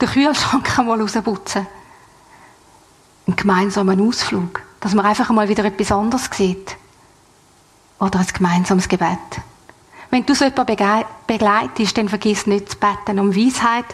Den 0.00 0.08
Kühlschrank 0.08 0.78
einmal 0.78 1.00
rausputzen. 1.00 1.66
Einen 3.26 3.36
gemeinsamen 3.36 4.08
Ausflug. 4.08 4.62
Dass 4.78 4.94
man 4.94 5.04
einfach 5.04 5.30
mal 5.30 5.48
wieder 5.48 5.64
etwas 5.64 5.90
anderes 5.90 6.30
sieht. 6.32 6.76
Oder 7.98 8.20
ein 8.20 8.26
gemeinsames 8.26 8.88
Gebet. 8.88 9.18
Wenn 10.10 10.24
du 10.24 10.34
so 10.34 10.44
etwas 10.44 10.66
begleitest, 11.26 11.98
dann 11.98 12.08
vergiss 12.08 12.46
nicht 12.46 12.70
zu 12.70 12.78
beten 12.78 13.18
um 13.18 13.34
Weisheit, 13.34 13.84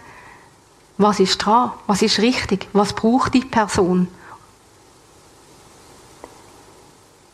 was 0.96 1.20
ist 1.20 1.38
dran? 1.38 1.72
Was 1.86 2.02
ist 2.02 2.18
richtig? 2.20 2.68
Was 2.72 2.92
braucht 2.92 3.34
die 3.34 3.40
Person? 3.40 4.08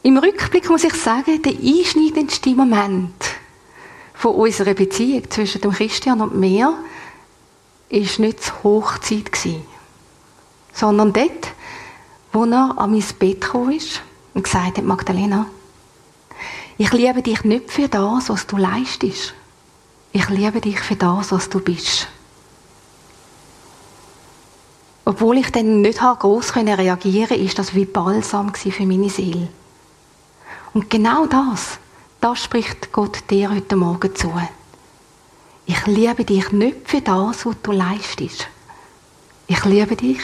Im 0.03 0.17
Rückblick 0.17 0.71
muss 0.71 0.85
ich 0.85 0.95
sagen, 0.95 1.43
der 1.43 1.53
einschneidendste 1.53 2.51
Moment 2.51 3.23
von 4.15 4.35
unserer 4.35 4.75
Beziehung 4.75 5.31
zwischen 5.31 5.61
dem 5.61 5.73
Christian 5.73 6.23
und 6.23 6.37
mir 6.37 6.75
ist 7.91 8.19
nicht 8.19 8.39
die 8.47 8.65
Hochzeit 8.65 9.31
gewesen, 9.31 9.63
sondern 10.73 11.13
dort, 11.13 11.49
wo 12.33 12.45
er 12.45 12.79
an 12.79 12.93
mein 12.93 13.05
Bett 13.19 13.43
gekommen 13.43 13.73
ist 13.73 14.01
und 14.33 14.45
gesagt 14.45 14.79
hat, 14.79 14.85
Magdalena, 14.85 15.47
ich 16.79 16.93
liebe 16.93 17.21
dich 17.21 17.45
nicht 17.45 17.71
für 17.71 17.89
das, 17.89 18.31
was 18.31 18.47
du 18.47 18.57
leistest. 18.57 19.35
Ich 20.13 20.29
liebe 20.31 20.63
dich 20.63 20.81
für 20.81 20.97
das, 20.97 21.31
was 21.31 21.51
du 21.51 21.61
bist. 21.61 22.09
Obwohl 25.11 25.39
ich 25.39 25.51
dann 25.51 25.81
nicht 25.81 25.99
groß 25.99 26.55
reagieren 26.55 27.29
konnte, 27.29 27.35
ist 27.35 27.59
das 27.59 27.75
wie 27.75 27.85
Balsam 27.85 28.55
für 28.55 28.87
meine 28.87 29.11
Seele. 29.11 29.49
Und 30.73 30.89
genau 30.89 31.27
das, 31.27 31.81
das 32.21 32.45
spricht 32.45 32.93
Gott 32.93 33.29
dir 33.29 33.51
heute 33.51 33.75
Morgen 33.75 34.15
zu. 34.15 34.33
Ich 35.67 35.85
liebe 35.87 36.25
dich 36.25 36.53
nicht 36.53 36.89
für 36.89 37.01
das, 37.01 37.45
was 37.45 37.57
du 37.61 37.73
leistest. 37.73 38.47
Ich 39.49 39.65
liebe 39.65 39.97
dich 39.97 40.21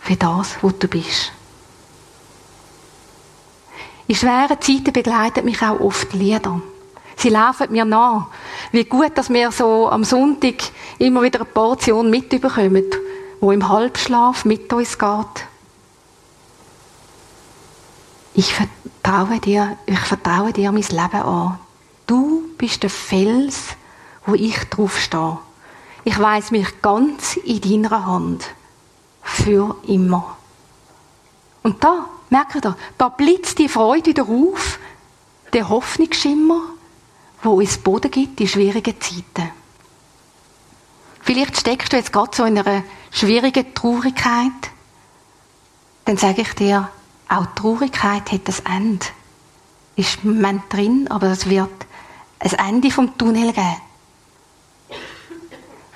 für 0.00 0.16
das, 0.16 0.56
was 0.60 0.78
du 0.80 0.86
bist. 0.86 1.32
In 4.06 4.16
schweren 4.16 4.60
Zeiten 4.60 4.92
begleiten 4.92 5.46
mich 5.46 5.62
auch 5.62 5.80
oft 5.80 6.12
Lieder. 6.12 6.60
Sie 7.16 7.30
laufen 7.30 7.72
mir 7.72 7.86
nach. 7.86 8.26
Wie 8.70 8.84
gut, 8.84 9.16
dass 9.16 9.30
wir 9.30 9.50
so 9.50 9.88
am 9.88 10.04
Sonntag 10.04 10.56
immer 10.98 11.22
wieder 11.22 11.40
eine 11.40 11.48
Portion 11.48 12.10
mitbekommen 12.10 12.84
wo 13.40 13.52
im 13.52 13.68
Halbschlaf 13.68 14.44
mit 14.44 14.72
uns 14.72 14.98
geht. 14.98 15.46
Ich 18.34 18.54
vertraue 18.54 19.40
dir, 19.40 19.78
ich 19.86 19.98
vertraue 19.98 20.52
dir 20.52 20.72
mein 20.72 20.82
Leben 20.82 21.22
an. 21.22 21.58
Du 22.06 22.44
bist 22.58 22.82
der 22.82 22.90
Fels, 22.90 23.76
wo 24.26 24.34
ich 24.34 24.58
drauf 24.64 24.98
stehe. 24.98 25.38
Ich 26.04 26.18
weiß 26.18 26.50
mich 26.50 26.82
ganz 26.82 27.36
in 27.36 27.60
deiner 27.60 28.06
Hand. 28.06 28.44
Für 29.22 29.76
immer. 29.88 30.36
Und 31.62 31.82
da 31.82 32.06
merkt 32.30 32.64
ihr, 32.64 32.76
da 32.96 33.08
blitzt 33.08 33.58
die 33.58 33.68
Freude 33.68 34.10
wieder 34.10 34.28
auf, 34.28 34.78
der 35.52 35.68
Hoffnungsschimmer, 35.68 36.60
wo 37.42 37.54
uns 37.54 37.78
Boden 37.78 38.10
gibt 38.10 38.40
in 38.40 38.48
schwierigen 38.48 39.00
Zeiten. 39.00 39.50
Vielleicht 41.22 41.56
steckst 41.56 41.92
du 41.92 41.96
jetzt 41.96 42.12
gerade 42.12 42.36
so 42.36 42.44
in 42.44 42.58
einer 42.58 42.84
schwierigen 43.10 43.74
Traurigkeit. 43.74 44.52
Dann 46.04 46.16
sage 46.16 46.42
ich 46.42 46.54
dir, 46.54 46.88
auch 47.28 47.46
Traurigkeit 47.54 48.30
hat 48.32 48.48
ein 48.48 48.76
Ende. 48.76 49.06
Ist 49.96 50.24
Moment 50.24 50.72
drin, 50.72 51.06
aber 51.10 51.28
es 51.28 51.48
wird 51.48 51.70
ein 52.38 52.52
Ende 52.52 52.90
vom 52.90 53.16
Tunnel 53.16 53.52
geben. 53.52 53.76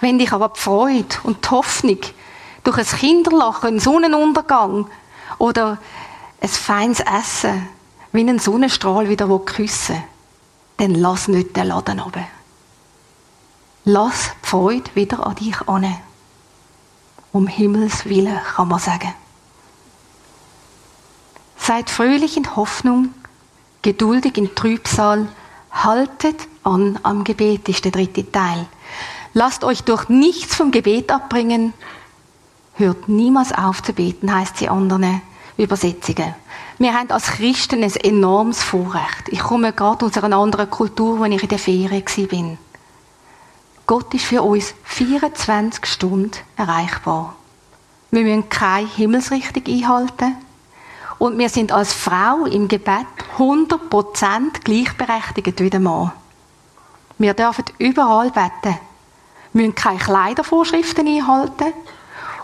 Wenn 0.01 0.19
dich 0.19 0.33
aber 0.33 0.49
die 0.49 0.61
Freude 0.61 1.17
und 1.25 1.45
die 1.45 1.51
Hoffnung 1.51 1.99
durch 2.65 2.79
ein 2.79 2.87
Kinderlachen, 2.87 3.69
einen 3.69 3.81
Sonnenuntergang 3.81 4.87
oder 5.39 5.79
ein 6.41 6.49
feines 6.49 7.01
Essen 7.01 7.69
wie 8.13 8.21
einen 8.21 8.39
Sonnenstrahl 8.39 9.09
wieder 9.09 9.39
küssen 9.41 10.03
dann 10.81 10.95
lass 10.95 11.29
nicht 11.29 11.55
den 11.57 11.67
Laden 11.67 12.01
runter. 12.01 12.25
Lass 13.85 14.31
die 14.43 14.49
Freude 14.49 14.91
wieder 14.95 15.27
an 15.27 15.35
dich 15.35 15.69
an. 15.69 15.95
Um 17.33 17.47
Himmels 17.47 18.07
Willen, 18.07 18.39
kann 18.55 18.69
man 18.69 18.79
sagen. 18.79 19.15
Seid 21.57 21.91
fröhlich 21.91 22.37
in 22.37 22.57
Hoffnung, 22.57 23.15
geduldig 23.83 24.37
in 24.37 24.55
Trübsal, 24.55 25.29
haltet 25.71 26.49
an 26.65 26.99
am 27.03 27.25
Gebet, 27.25 27.69
ist 27.69 27.85
der 27.85 27.93
dritte 27.93 28.31
Teil. 28.31 28.67
Lasst 29.35 29.63
euch 29.63 29.83
durch 29.83 30.09
nichts 30.09 30.57
vom 30.57 30.73
Gebet 30.73 31.13
abbringen. 31.13 31.73
Hört 32.75 33.09
niemals 33.09 33.53
auf 33.53 33.83
zu 33.83 33.93
beten, 33.93 34.35
heißt 34.35 34.57
sie 34.57 34.69
anderen 34.69 35.23
Übersetzungen. 35.57 36.35
Wir 36.79 36.95
haben 36.95 37.11
als 37.11 37.27
Christen 37.27 37.85
ein 37.85 37.95
enormes 37.97 38.63
Vorrecht. 38.63 39.29
Ich 39.29 39.41
komme 39.41 39.73
gerade 39.73 40.07
aus 40.07 40.17
einer 40.17 40.39
anderen 40.39 40.71
Kultur, 40.71 41.19
wo 41.19 41.25
ich 41.27 41.43
in 41.43 41.49
der 41.49 41.59
Ferien 41.59 41.91
war. 41.93 42.59
Gott 43.91 44.15
ist 44.15 44.27
für 44.27 44.43
uns 44.43 44.73
24 44.85 45.85
Stunden 45.85 46.31
erreichbar. 46.57 47.35
Wir 48.13 48.23
müssen 48.23 48.49
keine 48.49 48.87
Himmelsrichtung 48.87 49.65
einhalten. 49.67 50.37
Und 51.19 51.37
wir 51.39 51.49
sind 51.49 51.73
als 51.73 51.93
Frau 51.93 52.45
im 52.45 52.69
Gebet 52.69 53.09
100% 53.37 54.61
gleichberechtigt 54.63 55.61
wie 55.61 55.71
der 55.71 55.81
Mann. 55.81 56.13
Wir 57.19 57.35
dürfen 57.35 57.65
überall 57.79 58.31
beten. 58.31 58.79
Wir 59.53 59.63
müssen 59.63 59.75
keine 59.75 59.99
Kleidervorschriften 59.99 61.09
einhalten. 61.09 61.73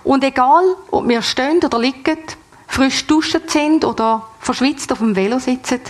Und 0.03 0.25
egal, 0.25 0.65
ob 0.91 1.07
wir 1.07 1.23
stehen 1.23 1.65
oder 1.65 1.79
liegen, 1.79 2.19
frisch 2.67 3.07
duschen 3.07 3.43
sind 3.47 3.85
oder 3.85 4.27
verschwitzt 4.41 4.91
auf 4.91 4.99
dem 4.99 5.15
Velo 5.15 5.39
sitzen, 5.39 5.81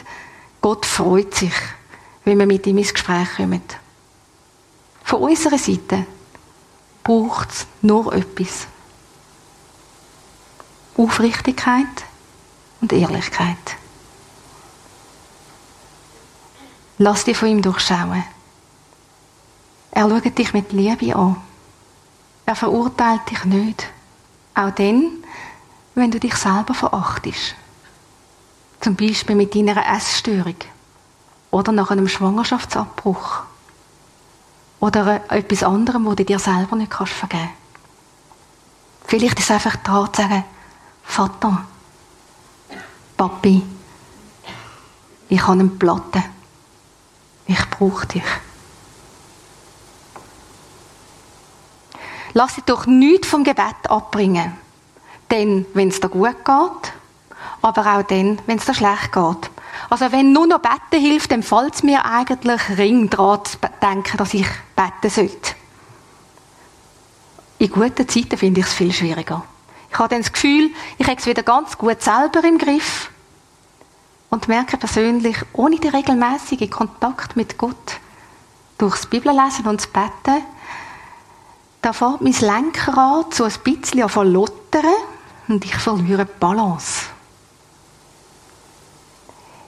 Gott 0.61 0.85
freut 0.85 1.35
sich, 1.35 1.55
wenn 2.27 2.39
wir 2.39 2.47
mit 2.47 2.67
ihm 2.67 2.77
ins 2.77 2.93
Gespräch 2.93 3.37
kommen. 3.39 3.63
Von 5.07 5.21
unserer 5.21 5.57
Seite 5.57 6.05
braucht 7.05 7.53
es 7.53 7.67
nur 7.81 8.13
etwas. 8.13 8.67
Aufrichtigkeit 10.97 11.87
und 12.81 12.93
Ehrlichkeit. 12.93 13.77
Lass 16.99 17.23
dich 17.23 17.37
von 17.37 17.47
ihm 17.47 17.63
durchschauen. 17.63 18.25
Er 19.93 20.09
schaut 20.11 20.37
dich 20.37 20.53
mit 20.53 20.73
Liebe 20.73 21.15
an. 21.15 21.37
Er 22.45 22.57
verurteilt 22.57 23.31
dich 23.31 23.45
nicht. 23.45 23.87
Auch 24.57 24.73
dann, 24.73 25.23
wenn 25.95 26.11
du 26.11 26.19
dich 26.19 26.35
selber 26.35 26.75
verachtest. 26.75 27.55
Zum 28.81 28.97
Beispiel 28.97 29.37
mit 29.37 29.55
deiner 29.55 29.87
Essstörung 29.87 30.57
oder 31.53 31.71
nach 31.71 31.93
einem 31.93 32.09
Schwangerschaftsabbruch 32.09 33.45
oder 34.81 35.31
etwas 35.31 35.63
anderem, 35.63 36.07
wo 36.07 36.15
du 36.15 36.25
dir 36.25 36.39
selber 36.39 36.77
nicht 36.77 36.91
kannst 36.91 37.13
vergeben 37.13 37.51
Vielleicht 39.07 39.39
ist 39.39 39.45
es 39.45 39.51
einfach 39.53 39.77
dran 39.77 40.13
zu 40.13 40.23
sagen, 40.23 40.45
Vater, 41.05 41.65
Papi, 43.17 43.63
ich 45.29 45.43
habe 45.43 45.53
einen 45.53 45.79
Platte. 45.79 46.25
Ich 47.47 47.71
brauche 47.71 48.07
dich. 48.07 48.25
Lass 52.33 52.57
dich 52.57 52.65
doch 52.65 52.87
nichts 52.87 53.29
vom 53.29 53.45
Gebet 53.45 53.89
abbringen. 53.89 54.59
Denn, 55.31 55.67
wenn 55.73 55.89
es 55.89 56.01
dir 56.01 56.09
gut 56.09 56.45
geht, 56.45 56.93
aber 57.63 57.97
auch 57.97 58.03
dann, 58.03 58.41
wenn 58.47 58.59
es 58.59 58.67
dir 58.67 58.75
schlecht 58.75 59.13
geht. 59.13 59.51
Also 59.91 60.11
wenn 60.13 60.33
nur 60.33 60.47
noch 60.47 60.61
beten 60.61 61.03
hilft, 61.03 61.33
dann 61.33 61.43
fällt 61.43 61.75
es 61.75 61.83
mir 61.83 62.05
eigentlich 62.05 62.61
ring 62.77 63.09
dran 63.11 63.45
zu 63.45 63.59
denken, 63.83 64.17
dass 64.17 64.35
ich 64.35 64.47
beten 64.75 65.11
sollte. 65.11 65.55
In 67.59 67.71
guten 67.71 68.09
Zeiten 68.09 68.37
finde 68.37 68.61
ich 68.61 68.67
es 68.67 68.75
viel 68.75 68.93
schwieriger. 68.93 69.43
Ich 69.91 69.99
habe 69.99 70.09
dann 70.09 70.21
das 70.23 70.33
Gefühl, 70.33 70.71
ich 70.99 71.07
habe 71.07 71.19
es 71.19 71.27
wieder 71.27 71.43
ganz 71.43 71.79
gut 71.79 72.03
selber 72.03 72.45
im 72.45 72.59
Griff 72.59 73.11
und 74.31 74.49
merke 74.49 74.77
persönlich, 74.77 75.37
ohne 75.55 75.79
den 75.79 75.95
regelmäßigen 75.95 76.69
Kontakt 76.69 77.37
mit 77.37 77.57
Gott, 77.57 77.99
durchs 78.77 79.07
Bibellesen 79.07 79.67
und 79.67 79.81
das 79.81 79.87
Beten, 79.87 80.43
da 81.81 81.93
fährt 81.93 82.21
mein 82.21 82.33
Lenkrad 82.33 83.33
so 83.33 83.45
ein 83.45 83.53
bisschen 83.63 84.03
an 84.03 84.55
und 85.49 85.65
ich 85.65 85.75
verliere 85.77 86.27
die 86.27 86.41
Balance. 86.41 87.07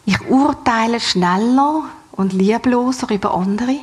Ich 0.08 0.26
urteile 0.26 1.00
schneller 1.00 1.82
und 2.12 2.32
liebloser 2.32 3.10
über 3.10 3.34
andere. 3.34 3.78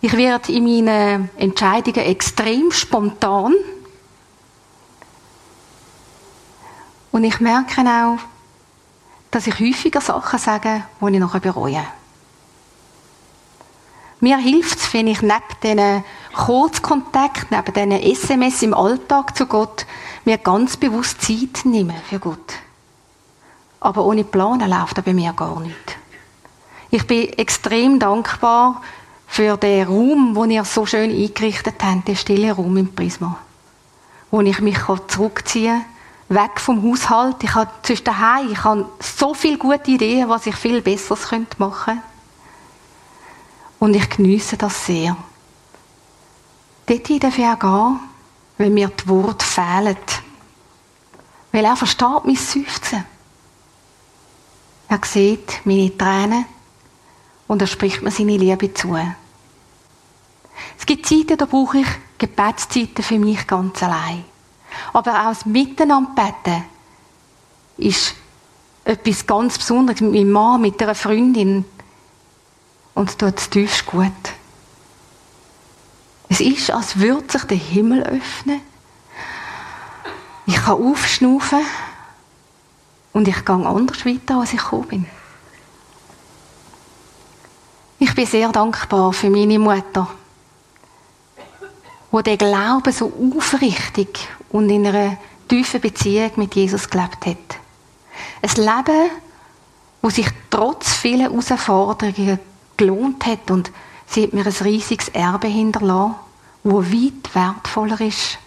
Ich 0.00 0.16
werde 0.16 0.50
in 0.50 0.64
meinen 0.64 1.28
Entscheidungen 1.36 2.06
extrem 2.06 2.72
spontan. 2.72 3.52
Und 7.10 7.24
ich 7.24 7.38
merke 7.38 7.82
auch, 7.82 8.16
dass 9.30 9.46
ich 9.46 9.60
häufiger 9.60 10.00
Sachen 10.00 10.38
sage, 10.38 10.84
die 11.02 11.06
ich 11.12 11.20
nachher 11.20 11.40
bereue. 11.40 11.84
Mir 14.20 14.38
hilft 14.38 14.78
es, 14.78 14.94
wenn 14.94 15.06
ich 15.06 15.20
neben 15.20 15.42
diesen 15.62 16.02
Kurzkontakt, 16.32 17.50
neben 17.50 17.74
diesen 17.74 18.10
SMS 18.10 18.62
im 18.62 18.72
Alltag 18.72 19.36
zu 19.36 19.44
Gott, 19.44 19.84
mir 20.24 20.38
ganz 20.38 20.78
bewusst 20.78 21.20
Zeit 21.20 21.66
nehme 21.66 21.96
für 22.08 22.18
Gott. 22.18 22.54
Aber 23.82 24.04
ohne 24.04 24.22
Planen 24.22 24.70
läuft 24.70 24.96
er 24.96 25.02
bei 25.02 25.12
mir 25.12 25.32
gar 25.32 25.58
nicht. 25.58 25.98
Ich 26.90 27.04
bin 27.04 27.32
extrem 27.32 27.98
dankbar 27.98 28.80
für 29.26 29.56
den 29.56 29.88
Raum, 29.88 30.34
den 30.34 30.52
ihr 30.52 30.64
so 30.64 30.86
schön 30.86 31.10
eingerichtet 31.10 31.74
habt, 31.82 32.06
den 32.06 32.14
stillen 32.14 32.52
Raum 32.52 32.76
im 32.76 32.94
Prisma. 32.94 33.38
Wo 34.30 34.40
ich 34.40 34.60
mich 34.60 34.78
zurückziehen 35.08 35.84
kann, 36.28 36.36
weg 36.36 36.60
vom 36.60 36.80
Haushalt. 36.80 37.42
Ich 37.42 37.52
habe 37.56 37.70
zwischen 37.82 38.04
daheim, 38.04 38.52
ich 38.52 38.62
habe 38.62 38.86
so 39.00 39.34
viele 39.34 39.58
gute 39.58 39.90
Ideen, 39.90 40.28
was 40.28 40.46
ich 40.46 40.54
viel 40.54 40.80
Besseres 40.80 41.28
machen 41.58 41.84
könnte. 41.84 42.02
Und 43.80 43.96
ich 43.96 44.08
genieße 44.08 44.56
das 44.58 44.86
sehr. 44.86 45.16
Dort 46.86 47.24
darf 47.24 47.36
ich 47.36 47.44
auch 47.44 47.58
gehen, 47.58 48.00
wenn 48.58 48.74
mir 48.74 48.88
die 48.88 49.08
Worte 49.08 49.44
fehlen. 49.44 49.96
Weil 51.50 51.64
er 51.64 51.76
versteht 51.76 52.24
mein 52.24 52.36
Seufzen. 52.36 53.11
Er 54.92 55.00
sieht 55.06 55.64
meine 55.64 55.96
Tränen 55.96 56.44
und 57.48 57.62
er 57.62 57.66
spricht 57.66 58.02
mir 58.02 58.10
seine 58.10 58.36
Liebe 58.36 58.74
zu. 58.74 58.94
Es 60.78 60.84
gibt 60.84 61.06
Zeiten, 61.06 61.38
da 61.38 61.46
brauche 61.46 61.78
ich 61.78 61.86
Gebetszeiten 62.18 63.02
für 63.02 63.18
mich 63.18 63.46
ganz 63.46 63.82
allein. 63.82 64.22
Aber 64.92 65.18
auch 65.18 65.28
das 65.30 65.46
Miteinanderbeten 65.46 66.64
ist 67.78 68.16
etwas 68.84 69.26
ganz 69.26 69.56
Besonderes 69.56 70.02
mit 70.02 70.12
meinem 70.12 70.30
Mann, 70.30 70.60
mit 70.60 70.82
einer 70.82 70.94
Freundin. 70.94 71.64
Und 72.92 73.08
es 73.08 73.16
tut 73.16 73.50
tiefst 73.50 73.86
gut. 73.86 74.12
Es 76.28 76.40
ist, 76.42 76.70
als 76.70 76.98
würde 76.98 77.32
sich 77.32 77.44
der 77.44 77.56
Himmel 77.56 78.02
öffnen. 78.02 78.60
Ich 80.44 80.56
kann 80.56 80.74
aufschnaufen 80.74 81.60
und 83.12 83.28
ich 83.28 83.44
gehe 83.44 83.54
anders 83.54 84.06
weiter, 84.06 84.40
als 84.40 84.52
ich 84.52 84.60
gekommen 84.60 84.88
bin. 84.88 85.06
Ich 87.98 88.14
bin 88.14 88.26
sehr 88.26 88.48
dankbar 88.48 89.12
für 89.12 89.30
meine 89.30 89.58
Mutter, 89.58 90.08
wo 92.10 92.20
der 92.20 92.36
Glaube 92.36 92.92
so 92.92 93.12
aufrichtig 93.36 94.28
und 94.50 94.68
in 94.70 94.86
einer 94.86 95.16
tiefen 95.48 95.80
Beziehung 95.80 96.32
mit 96.36 96.54
Jesus 96.54 96.88
gelebt 96.88 97.26
hat. 97.26 97.36
Ein 98.42 98.56
Leben, 98.56 99.10
wo 100.00 100.10
sich 100.10 100.26
trotz 100.50 100.94
vielen 100.94 101.30
Herausforderungen 101.30 102.40
gelohnt 102.76 103.24
hat 103.24 103.50
und 103.50 103.70
sie 104.06 104.24
hat 104.24 104.32
mir 104.32 104.46
ein 104.46 104.52
riesiges 104.52 105.08
Erbe 105.10 105.46
hinterlassen, 105.46 106.16
wo 106.64 106.82
weit 106.82 107.34
wertvoller 107.34 108.00
ist 108.00 108.38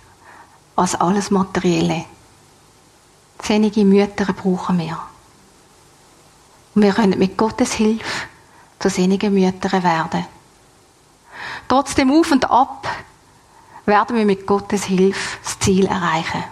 als 0.76 0.96
alles 0.96 1.32
Materielle. 1.32 2.06
Sehnige 3.42 3.86
Mütter 3.86 4.34
brauchen 4.34 4.80
wir. 4.80 5.00
Und 6.74 6.82
wir 6.82 6.94
können 6.94 7.20
mit 7.20 7.38
Gottes 7.38 7.74
Hilfe 7.74 8.28
zu 8.80 8.90
sehnigen 8.90 9.34
Müttern 9.34 9.84
werden. 9.84 10.26
Trotzdem 11.68 12.12
Auf 12.12 12.32
und 12.32 12.50
Ab 12.50 12.88
werden 13.86 14.18
wir 14.18 14.26
mit 14.26 14.46
Gottes 14.46 14.86
Hilfe 14.86 15.38
das 15.44 15.60
Ziel 15.60 15.86
erreichen. 15.86 16.44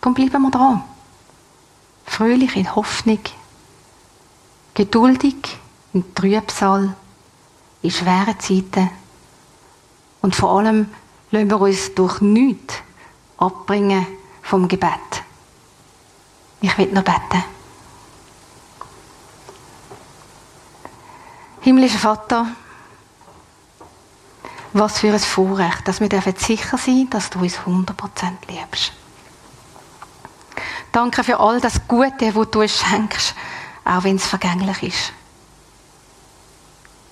Darum 0.00 0.14
bleiben 0.14 0.42
wir 0.42 0.50
dran. 0.50 0.84
Fröhlich 2.06 2.56
in 2.56 2.74
Hoffnung, 2.74 3.20
geduldig 4.74 5.58
in 5.92 6.14
Trübsal, 6.14 6.94
in 7.82 7.90
schweren 7.90 8.38
Zeiten 8.40 8.90
und 10.20 10.34
vor 10.34 10.58
allem 10.58 10.88
lassen 11.30 11.50
wir 11.50 11.60
uns 11.60 11.94
durch 11.94 12.20
nichts 12.20 12.74
abbringen 13.36 14.06
vom 14.42 14.66
Gebet. 14.68 15.22
Ich 16.60 16.76
will 16.76 16.92
noch 16.92 17.04
beten. 17.04 17.44
Himmlischer 21.60 21.98
Vater, 21.98 22.46
was 24.72 24.98
für 24.98 25.12
ein 25.12 25.18
Vorrecht, 25.18 25.86
dass 25.86 26.00
wir 26.00 26.08
sicher 26.36 26.78
sein 26.78 27.08
dürfen, 27.08 27.10
dass 27.10 27.30
du 27.30 27.40
uns 27.40 27.58
100% 27.58 27.94
liebst. 28.48 28.92
Danke 30.92 31.22
für 31.22 31.38
all 31.38 31.60
das 31.60 31.86
Gute, 31.86 32.34
wo 32.34 32.44
du 32.44 32.62
uns 32.62 32.78
schenkst, 32.78 33.34
auch 33.84 34.04
wenn 34.04 34.16
es 34.16 34.26
vergänglich 34.26 34.82
ist. 34.82 35.12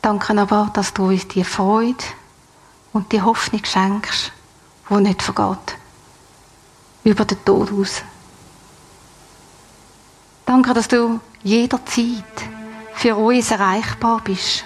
Danke 0.02 0.38
aber, 0.40 0.70
dass 0.72 0.94
du 0.94 1.09
uns 1.09 1.28
die 1.28 1.44
Freude 1.44 2.04
und 2.92 3.12
die 3.12 3.22
Hoffnung 3.22 3.64
schenkst, 3.64 4.32
die 4.88 4.94
nicht 4.94 5.22
vergeht. 5.22 5.76
Über 7.04 7.24
den 7.24 7.44
Tod 7.44 7.72
aus. 7.72 8.02
Danke, 10.46 10.72
dass 10.74 10.87
du 10.87 11.18
jederzeit 11.42 12.24
für 12.94 13.16
uns 13.16 13.50
erreichbar 13.50 14.20
bist. 14.22 14.64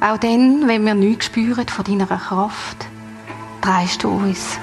Auch 0.00 0.16
dann, 0.16 0.68
wenn 0.68 0.86
wir 0.86 0.94
nichts 0.94 1.26
spüren 1.26 1.66
von 1.68 1.84
deiner 1.84 2.06
Kraft, 2.06 2.86
dreist 3.60 4.04
du 4.04 4.10
uns. 4.10 4.58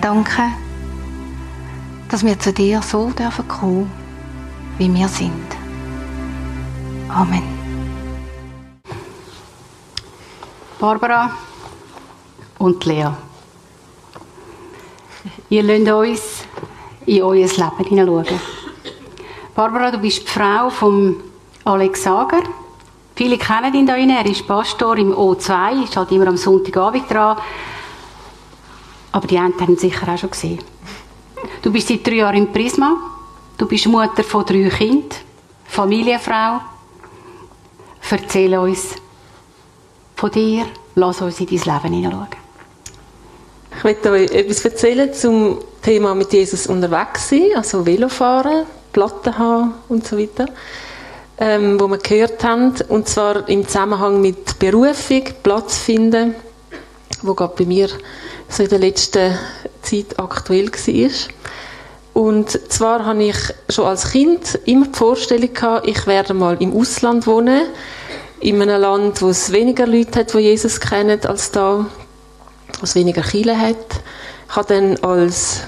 Danke, 0.00 0.42
dass 2.08 2.24
wir 2.24 2.38
zu 2.38 2.52
dir 2.52 2.80
so 2.82 3.10
dürfen 3.10 3.48
kommen, 3.48 3.90
wie 4.78 4.92
wir 4.94 5.08
sind. 5.08 5.56
Amen. 7.08 7.42
Barbara 10.78 11.32
und 12.58 12.84
Lea. 12.84 13.10
Ihr 15.50 15.64
lasst 15.64 15.90
uns 15.90 16.44
in 17.06 17.24
euer 17.24 17.48
Leben 17.48 17.84
hineinschauen. 17.88 18.40
Barbara, 19.56 19.90
du 19.90 19.98
bist 19.98 20.22
die 20.22 20.30
Frau 20.30 20.70
von 20.70 21.16
Alex 21.64 22.04
Sager. 22.04 22.44
Viele 23.16 23.36
kennen 23.36 23.74
ihn 23.74 23.84
da. 23.84 23.96
Er 23.96 24.26
ist 24.26 24.46
Pastor 24.46 24.96
im 24.96 25.12
O2, 25.12 25.82
ist 25.82 25.96
halt 25.96 26.12
immer 26.12 26.28
am 26.28 26.36
Sonntagabend 26.36 27.10
dran. 27.10 27.36
Aber 29.10 29.26
die 29.26 29.38
einen 29.38 29.60
haben 29.60 29.72
ihn 29.72 29.76
sicher 29.76 30.06
auch 30.06 30.16
schon 30.16 30.30
gesehen. 30.30 30.60
Du 31.62 31.72
bist 31.72 31.88
seit 31.88 32.06
drei 32.06 32.14
Jahren 32.14 32.36
im 32.36 32.52
Prisma. 32.52 32.96
Du 33.58 33.66
bist 33.66 33.88
Mutter 33.88 34.22
von 34.22 34.46
drei 34.46 34.68
Kindern, 34.68 35.18
Familienfrau. 35.64 36.60
Erzähl 38.08 38.56
uns 38.56 38.94
von 40.14 40.30
dir. 40.30 40.66
Lass 40.94 41.20
uns 41.20 41.40
in 41.40 41.46
dein 41.46 41.58
Leben 41.58 41.94
hineinschauen. 41.94 42.39
Ich 43.76 43.84
möchte 43.84 44.10
euch 44.10 44.30
etwas 44.32 44.64
erzählen 44.64 45.12
zum 45.14 45.58
Thema 45.82 46.14
mit 46.14 46.32
Jesus 46.32 46.66
unterwegs 46.66 47.30
sein, 47.30 47.52
also 47.54 47.86
Velofahren, 47.86 48.66
Platten 48.92 49.38
haben 49.38 49.74
und 49.88 50.06
so 50.06 50.18
weiter, 50.18 50.46
ähm, 51.38 51.80
wo 51.80 51.88
wir 51.88 51.98
gehört 51.98 52.44
haben, 52.44 52.74
und 52.88 53.08
zwar 53.08 53.48
im 53.48 53.66
Zusammenhang 53.66 54.20
mit 54.20 54.58
Berufung, 54.58 55.22
Platz 55.42 55.78
finden, 55.78 56.34
wo 57.22 57.34
gerade 57.34 57.54
bei 57.56 57.64
mir 57.64 57.88
so 58.48 58.62
in 58.62 58.68
der 58.68 58.80
letzten 58.80 59.38
Zeit 59.82 60.18
aktuell 60.18 60.70
war. 60.70 61.10
Und 62.12 62.50
zwar 62.70 63.06
hatte 63.06 63.22
ich 63.22 63.38
schon 63.70 63.86
als 63.86 64.10
Kind 64.10 64.58
immer 64.66 64.86
die 64.88 64.98
Vorstellung 64.98 65.54
gehabt, 65.54 65.86
ich 65.86 66.06
werde 66.06 66.34
mal 66.34 66.60
im 66.60 66.76
Ausland 66.76 67.26
wohnen, 67.26 67.62
in 68.40 68.60
einem 68.60 68.80
Land, 68.80 69.22
wo 69.22 69.28
es 69.28 69.52
weniger 69.52 69.86
Leute 69.86 70.20
hat, 70.20 70.34
die 70.34 70.38
Jesus 70.38 70.80
kennen, 70.80 71.20
als 71.24 71.50
da, 71.52 71.86
wo 72.80 72.84
es 72.84 72.94
weniger 72.94 73.22
Kirchen 73.22 73.60
hat. 73.60 73.76
Ich 74.48 74.56
habe 74.56 74.74
dann 74.74 74.96
als, 75.04 75.60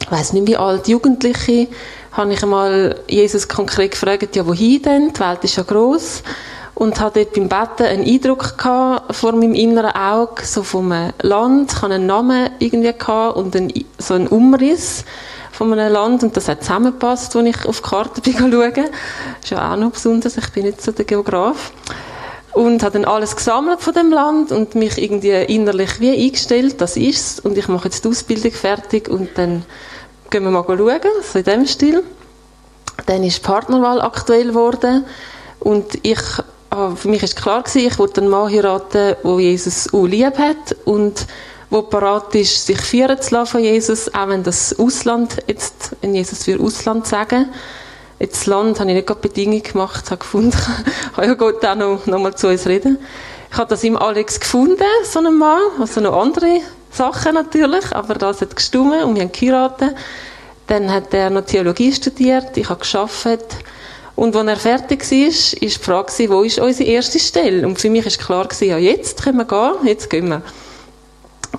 ich 0.00 0.10
weiß 0.10 0.34
nicht 0.34 0.48
wie 0.48 0.56
alt, 0.56 0.88
Jugendliche, 0.88 1.68
habe 2.12 2.32
ich 2.34 2.42
einmal 2.42 3.00
Jesus 3.08 3.48
konkret 3.48 3.92
gefragt, 3.92 4.36
ja, 4.36 4.46
wohin 4.46 4.82
denn? 4.82 5.12
Die 5.14 5.20
Welt 5.20 5.44
ist 5.44 5.56
ja 5.56 5.62
gross 5.62 6.22
und 6.74 7.00
hatte 7.00 7.24
dort 7.24 7.34
beim 7.34 7.48
Betten 7.48 7.86
einen 7.86 8.04
Eindruck 8.04 8.58
gehabt 8.58 9.14
vor 9.14 9.32
meinem 9.32 9.54
inneren 9.54 9.92
Auge, 9.92 10.44
so 10.44 10.62
vom 10.62 10.92
Land, 11.22 11.72
ich 11.72 11.82
hatte 11.82 11.94
einen 11.94 12.06
Namen 12.06 12.50
irgendwie 12.58 12.92
gehabt 12.92 13.36
und 13.36 13.54
einen, 13.56 13.72
so 13.98 14.14
einen 14.14 14.28
Umriss 14.28 15.04
von 15.52 15.72
einem 15.72 15.92
Land 15.92 16.22
und 16.22 16.36
das 16.36 16.48
hat 16.48 16.62
zusammengepasst, 16.62 17.36
als 17.36 17.46
ich 17.46 17.66
auf 17.66 17.80
die 17.80 17.88
Karte 17.88 18.20
bin 18.22 18.34
schauen. 18.34 18.72
Das 18.74 19.44
ist 19.44 19.50
ja 19.50 19.72
auch 19.72 19.76
noch 19.76 19.92
besonders, 19.92 20.36
ich 20.36 20.50
bin 20.50 20.64
nicht 20.64 20.82
so 20.82 20.92
der 20.92 21.04
Geograf. 21.04 21.72
Und 22.54 22.82
habe 22.82 22.98
dann 22.98 23.04
alles 23.06 23.34
gesammelt 23.34 23.80
von 23.80 23.94
dem 23.94 24.10
Land 24.10 24.52
und 24.52 24.74
mich 24.74 24.98
irgendwie 24.98 25.30
innerlich 25.30 26.00
wie 26.00 26.12
eingestellt, 26.12 26.80
das 26.80 26.96
ist's 26.96 27.40
und 27.40 27.56
ich 27.56 27.68
mache 27.68 27.84
jetzt 27.84 28.04
die 28.04 28.08
Ausbildung 28.08 28.52
fertig 28.52 29.08
und 29.08 29.30
dann 29.36 29.64
gehen 30.28 30.44
wir 30.44 30.50
mal 30.50 30.64
schauen, 30.66 31.00
so 31.22 31.38
in 31.38 31.44
dem 31.44 31.66
Stil. 31.66 32.02
Dann 33.06 33.24
ist 33.24 33.38
die 33.38 33.40
Partnerwahl 33.40 34.02
aktuell 34.02 34.48
geworden 34.48 35.06
und 35.60 35.98
ich 36.02 36.20
Ah, 36.74 36.96
für 36.96 37.08
mich 37.08 37.22
ist 37.22 37.36
klar 37.36 37.62
gewesen, 37.62 37.86
ich 37.86 37.98
wollte 37.98 38.22
einen 38.22 38.30
Mann 38.30 38.50
heiraten, 38.50 39.14
der 39.22 39.40
Jesus 39.40 39.92
auch 39.92 40.06
lieb 40.06 40.38
hat 40.38 40.74
und 40.86 41.26
wo 41.68 41.82
parat 41.82 42.34
ist, 42.34 42.64
sich 42.64 42.80
führen 42.80 43.20
zu 43.20 43.34
lassen 43.34 43.50
von 43.50 43.60
Jesus, 43.60 44.14
auch 44.14 44.28
wenn 44.28 44.42
das 44.42 44.78
Ausland 44.78 45.36
jetzt, 45.46 45.94
wenn 46.00 46.14
Jesus 46.14 46.44
für 46.44 46.58
Ausland 46.58 47.06
sagen. 47.06 47.50
Jetzt 48.22 48.42
das 48.42 48.46
Land 48.46 48.78
habe 48.78 48.88
ich 48.90 48.94
nicht 48.94 49.08
gerade 49.08 49.20
Bedingungen 49.20 49.64
gemacht, 49.64 50.08
habe 50.12 50.18
gefunden, 50.18 50.56
kann 51.16 51.24
ja 51.26 51.34
Gott 51.34 51.64
auch 51.64 51.74
noch, 51.74 52.06
noch 52.06 52.20
mal 52.20 52.32
zu 52.32 52.46
uns 52.46 52.68
reden. 52.68 52.98
Ich 53.50 53.58
habe 53.58 53.68
das 53.68 53.82
im 53.82 53.96
Alex 53.96 54.38
gefunden, 54.38 54.84
so 55.02 55.18
einen 55.18 55.36
Mann, 55.36 55.58
also 55.80 56.00
noch 56.00 56.16
andere 56.16 56.60
Sachen 56.92 57.34
natürlich, 57.34 57.90
aber 57.90 58.14
das 58.14 58.40
hat 58.40 58.54
gestummen 58.54 59.02
und 59.02 59.16
wir 59.16 59.22
haben 59.22 59.32
geheiratet. 59.32 59.96
Dann 60.68 60.92
hat 60.92 61.12
er 61.12 61.30
noch 61.30 61.46
Theologie 61.46 61.92
studiert, 61.92 62.56
ich 62.56 62.68
habe 62.68 62.78
geschafft 62.78 63.26
und 64.14 64.36
als 64.36 64.46
er 64.46 64.56
fertig 64.56 65.02
war, 65.10 65.18
war 65.18 65.60
die 65.60 65.70
Frage, 65.70 66.30
wo 66.30 66.42
ist 66.44 66.60
unsere 66.60 66.88
erste 66.88 67.18
Stelle? 67.18 67.66
Und 67.66 67.80
für 67.80 67.90
mich 67.90 68.04
war 68.04 68.12
klar, 68.12 68.48
ja, 68.60 68.78
jetzt 68.78 69.20
können 69.20 69.38
wir 69.38 69.46
gehen, 69.46 69.88
jetzt 69.88 70.08
gehen 70.08 70.28
wir. 70.28 70.42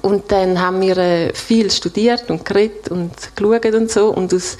Und 0.02 0.32
dann 0.32 0.62
haben 0.62 0.80
wir 0.80 0.97
äh, 0.97 1.34
viel 1.34 1.69
studiert 1.69 2.30
und 2.30 2.45
geredet 2.45 2.88
und 2.88 3.12
geschaut 3.36 3.65
und 3.65 3.91
so. 3.91 4.13
Und 4.13 4.34
aus 4.34 4.56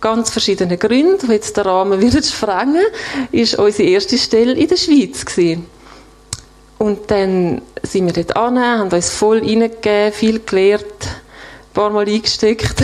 ganz 0.00 0.30
verschiedenen 0.30 0.78
Gründen, 0.78 1.26
die 1.26 1.32
jetzt 1.32 1.56
den 1.56 1.64
Rahmen 1.64 2.00
wieder 2.02 2.22
sprengen, 2.22 2.84
ist 3.32 3.58
unsere 3.58 3.88
erste 3.88 4.18
Stelle 4.18 4.52
in 4.52 4.68
der 4.68 4.76
Schweiz 4.76 5.24
gewesen. 5.24 5.66
Und 6.78 7.10
dann 7.10 7.60
sind 7.82 8.06
wir 8.06 8.12
dort 8.12 8.36
an, 8.36 8.58
haben 8.58 8.90
uns 8.90 9.10
voll 9.10 9.40
reingegeben, 9.40 10.12
viel 10.12 10.40
gelernt, 10.40 10.84
ein 10.84 11.74
paar 11.74 11.90
Mal 11.90 12.08
eingesteckt. 12.08 12.76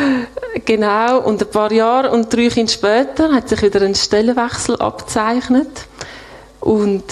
genau, 0.66 1.20
und 1.20 1.40
ein 1.42 1.50
paar 1.50 1.72
Jahre 1.72 2.10
und 2.10 2.32
drei 2.32 2.42
Jahre 2.42 2.68
später 2.68 3.32
hat 3.32 3.48
sich 3.48 3.62
wieder 3.62 3.80
ein 3.80 3.94
Stellenwechsel 3.94 4.76
abzeichnet. 4.76 5.86
Und 6.60 7.04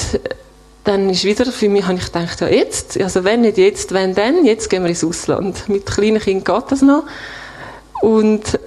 dann 0.85 1.09
ist 1.09 1.25
wieder, 1.25 1.47
für 1.47 1.69
mich 1.71 1.87
habe 1.87 1.99
ich 1.99 2.05
gedacht, 2.05 2.41
ja 2.43 2.49
jetzt, 2.49 3.01
also 3.01 3.25
wenn 3.25 3.41
nicht 3.41 3.57
jetzt, 3.57 3.93
wenn 3.93 4.15
dann, 4.15 4.45
jetzt 4.45 4.69
gehen 4.69 4.83
wir 4.83 4.91
ins 4.91 5.05
Ausland. 5.05 5.69
Mit 5.69 5.87
kleinen 5.87 6.21
Kindern 6.21 6.61
geht 6.61 6.73
das 6.73 6.83
noch. 6.83 7.05
Und 8.01 8.59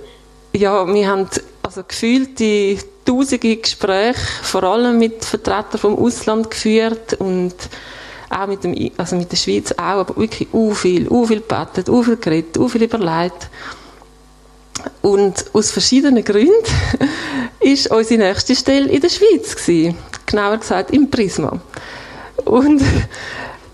ja, 0.54 0.94
wir 0.94 1.08
haben 1.08 1.28
also 1.64 1.84
die 2.02 2.80
tausende 3.06 3.56
Gespräche, 3.58 4.20
vor 4.44 4.64
allem 4.64 5.00
mit 5.00 5.24
Vertretern 5.26 5.80
vom 5.80 5.98
Ausland 5.98 6.50
geführt 6.50 7.14
und 7.16 7.56
auch 8.30 8.48
mit, 8.48 8.64
dem, 8.64 8.92
also 8.98 9.16
mit 9.16 9.32
der 9.32 9.38
Schweiz 9.38 9.72
auch, 9.74 9.82
aber 9.82 10.18
wirklich 10.18 10.54
u 10.54 10.74
viel, 10.74 11.08
u 11.10 11.26
viel 11.26 11.42
gebetet, 11.42 11.90
u 11.90 12.02
viel 12.04 12.18
geredet, 12.18 12.58
u 12.58 12.68
viel 12.68 12.84
überlegt. 12.84 13.50
Und 15.02 15.46
aus 15.54 15.72
verschiedenen 15.72 16.24
Gründen 16.24 16.54
ist 17.60 17.92
unsere 17.92 18.22
nächste 18.22 18.56
Stelle 18.56 18.90
in 18.90 19.02
der 19.02 19.10
Schweiz 19.10 19.56
gewesen. 19.56 19.98
Genauer 20.26 20.58
gesagt 20.58 20.92
im 20.92 21.10
Prisma. 21.10 21.60
Und 22.46 22.82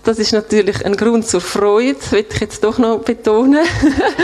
das 0.08 0.18
ist 0.18 0.32
natürlich 0.32 0.86
ein 0.86 0.96
Grund 0.96 1.26
zur 1.26 1.42
Freude, 1.42 1.92
das 1.92 2.12
will 2.12 2.24
ich 2.32 2.40
jetzt 2.40 2.64
doch 2.64 2.78
noch 2.78 3.00
betonen. 3.00 3.66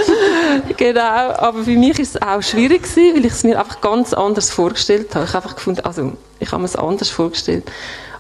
genau, 0.79 1.01
aber 1.37 1.63
für 1.63 1.77
mich 1.77 1.99
ist 1.99 2.15
es 2.15 2.23
auch 2.23 2.43
schwierig 2.43 2.85
gewesen, 2.85 3.17
weil 3.17 3.27
ich 3.27 3.33
es 3.33 3.45
mir 3.45 3.59
einfach 3.59 3.83
ganz 3.83 4.15
anders 4.15 4.49
vorgestellt 4.49 5.15
habe. 5.15 5.27
Ich 5.27 5.35
habe 5.35 5.45
einfach 5.45 5.57
gefunden, 5.57 5.83
also 5.85 6.13
ich 6.41 6.51
habe 6.51 6.63
mir 6.63 6.69
es 6.69 6.77
anders 6.77 7.11
vorgestellt. 7.11 7.71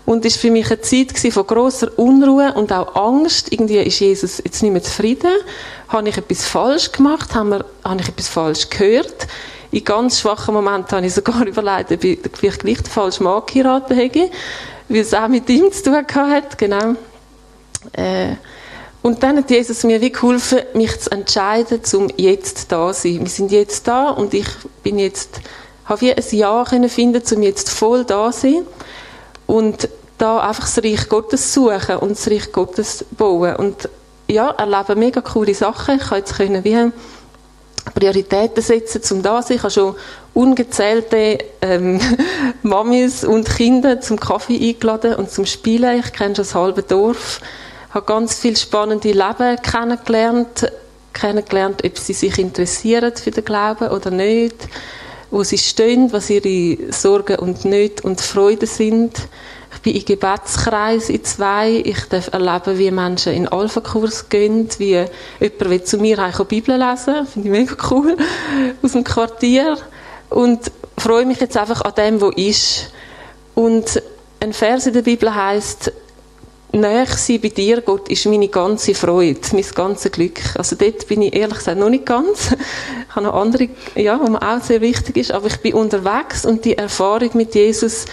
Und 0.04 0.26
es 0.26 0.34
war 0.34 0.40
für 0.42 0.50
mich 0.50 0.66
eine 0.66 0.82
Zeit 0.82 1.18
von 1.18 1.46
großer 1.46 1.98
Unruhe 1.98 2.52
und 2.52 2.70
auch 2.70 2.94
Angst. 2.96 3.50
Irgendwie 3.50 3.78
ist 3.78 3.98
Jesus 3.98 4.42
jetzt 4.44 4.62
nicht 4.62 4.72
mehr 4.72 4.82
zufrieden. 4.82 5.32
Habe 5.88 6.06
ich 6.06 6.18
etwas 6.18 6.44
falsch 6.44 6.92
gemacht? 6.92 7.34
Habe, 7.34 7.64
ich 7.98 8.08
etwas 8.08 8.28
falsch 8.28 8.68
gehört? 8.68 9.26
In 9.70 9.84
ganz 9.84 10.20
schwachen 10.20 10.52
Momenten 10.52 10.98
habe 10.98 11.06
ich 11.06 11.14
sogar 11.14 11.46
überlegt, 11.46 11.92
ob 11.92 12.04
ich 12.04 12.18
vielleicht 12.34 12.60
gleich 12.60 12.82
den 12.82 12.92
falschen 12.92 13.24
Mann 13.24 13.42
geheiratet 13.46 13.96
hätte, 13.96 14.30
weil 14.90 15.00
es 15.00 15.14
auch 15.14 15.28
mit 15.28 15.48
ihm 15.48 15.72
zu 15.72 15.84
tun 15.84 16.04
hat. 16.14 16.58
Genau. 16.58 16.96
Äh, 17.92 18.36
und 19.02 19.22
dann 19.22 19.36
hat 19.36 19.50
Jesus 19.50 19.84
mir 19.84 20.00
wie 20.00 20.10
geholfen, 20.10 20.60
mich 20.72 20.98
zu 20.98 21.10
entscheiden, 21.10 21.80
um 21.92 22.10
jetzt 22.16 22.72
da 22.72 22.92
zu 22.92 23.02
sein. 23.02 23.20
Wir 23.20 23.28
sind 23.28 23.52
jetzt 23.52 23.86
da 23.86 24.08
und 24.08 24.32
ich 24.32 24.48
bin 24.82 24.98
jetzt, 24.98 25.40
habe 25.84 26.00
wie 26.00 26.14
ein 26.14 26.24
Ja 26.30 26.64
können 26.64 26.88
finden, 26.88 27.22
um 27.34 27.42
jetzt 27.42 27.68
voll 27.68 28.04
da 28.04 28.32
zu 28.32 28.40
sein 28.40 28.62
und 29.46 29.88
da 30.16 30.40
einfach 30.40 30.64
das 30.64 30.82
Reich 30.82 31.08
Gottes 31.08 31.52
suchen 31.52 31.96
und 31.96 32.12
das 32.12 32.30
Reich 32.30 32.50
Gottes 32.50 33.04
bauen. 33.10 33.56
Und 33.56 33.90
ja, 34.26 34.50
erleben 34.52 34.98
mega 34.98 35.20
coole 35.20 35.54
Sachen. 35.54 35.96
Ich 35.96 36.08
kann 36.08 36.18
jetzt 36.18 36.36
können 36.36 36.64
wie 36.64 36.90
Prioritäten 37.92 38.62
setzen, 38.62 39.02
zum 39.02 39.22
da 39.22 39.42
sein. 39.42 39.58
Ich 39.58 39.62
habe 39.62 39.70
schon 39.70 39.94
ungezählte 40.32 41.38
ähm, 41.60 42.00
Mamis 42.62 43.22
und 43.24 43.54
Kinder 43.54 44.00
zum 44.00 44.18
Kaffee 44.18 44.70
eingeladen 44.70 45.16
und 45.16 45.30
zum 45.30 45.44
Spielen. 45.44 45.98
Ich 45.98 46.12
kenne 46.12 46.34
schon 46.34 46.44
das 46.44 46.54
halbe 46.54 46.82
Dorf. 46.82 47.40
Habe 47.94 48.06
ganz 48.06 48.34
viele 48.34 48.56
spannende 48.56 49.12
Leben 49.12 49.56
kennengelernt, 49.62 50.70
kennengelernt, 51.12 51.84
ob 51.84 51.96
sie 51.96 52.12
sich 52.12 52.38
interessieren 52.38 53.14
für 53.16 53.30
den 53.30 53.44
Glauben 53.44 53.88
oder 53.88 54.10
nicht 54.10 54.68
wo 55.34 55.42
sie 55.42 55.58
stehen, 55.58 56.12
was 56.12 56.30
ihre 56.30 56.92
Sorgen 56.92 57.40
und 57.40 57.64
Nöte 57.64 58.04
und 58.04 58.20
Freuden 58.20 58.68
sind. 58.68 59.18
Ich 59.74 59.80
bin 59.80 59.96
im 59.96 60.04
Gebetskreis 60.04 61.10
in 61.10 61.24
zwei. 61.24 61.82
Ich 61.84 62.04
darf 62.08 62.32
erleben, 62.32 62.78
wie 62.78 62.92
Menschen 62.92 63.32
in 63.32 63.48
Alpha-Kurs 63.48 64.28
gehen, 64.28 64.68
wie 64.78 65.04
jemand 65.40 65.70
will 65.70 65.82
zu 65.82 65.98
mir 65.98 66.16
die 66.16 66.44
Bibel 66.44 66.78
lesen 66.78 67.26
Finde 67.26 67.48
ich 67.48 67.52
mega 67.52 67.74
cool. 67.90 68.16
Aus 68.82 68.92
dem 68.92 69.02
Quartier. 69.02 69.76
Und 70.30 70.70
freue 70.96 71.26
mich 71.26 71.40
jetzt 71.40 71.56
einfach 71.56 71.80
an 71.80 71.94
dem, 71.96 72.20
was 72.20 72.34
ist. 72.36 72.92
Und 73.56 74.00
ein 74.38 74.52
Vers 74.52 74.86
in 74.86 74.94
der 74.94 75.02
Bibel 75.02 75.34
heißt 75.34 75.90
näher 76.80 77.06
sein 77.06 77.40
bei 77.40 77.48
dir, 77.48 77.80
Gott, 77.80 78.08
ist 78.08 78.26
meine 78.26 78.48
ganze 78.48 78.94
Freude, 78.94 79.40
mein 79.52 79.64
ganzes 79.74 80.12
Glück. 80.12 80.40
Also 80.56 80.76
dort 80.76 81.06
bin 81.06 81.22
ich 81.22 81.34
ehrlich 81.34 81.58
gesagt 81.58 81.78
noch 81.78 81.90
nicht 81.90 82.06
ganz. 82.06 82.52
Ich 83.08 83.16
habe 83.16 83.26
noch 83.26 83.34
andere, 83.34 83.68
ja, 83.94 84.18
wo 84.20 84.28
mir 84.28 84.42
auch 84.42 84.62
sehr 84.62 84.80
wichtig 84.80 85.16
ist, 85.16 85.32
aber 85.32 85.46
ich 85.46 85.58
bin 85.58 85.74
unterwegs 85.74 86.44
und 86.44 86.64
die 86.64 86.76
Erfahrung 86.76 87.30
mit 87.34 87.54
Jesus, 87.54 88.06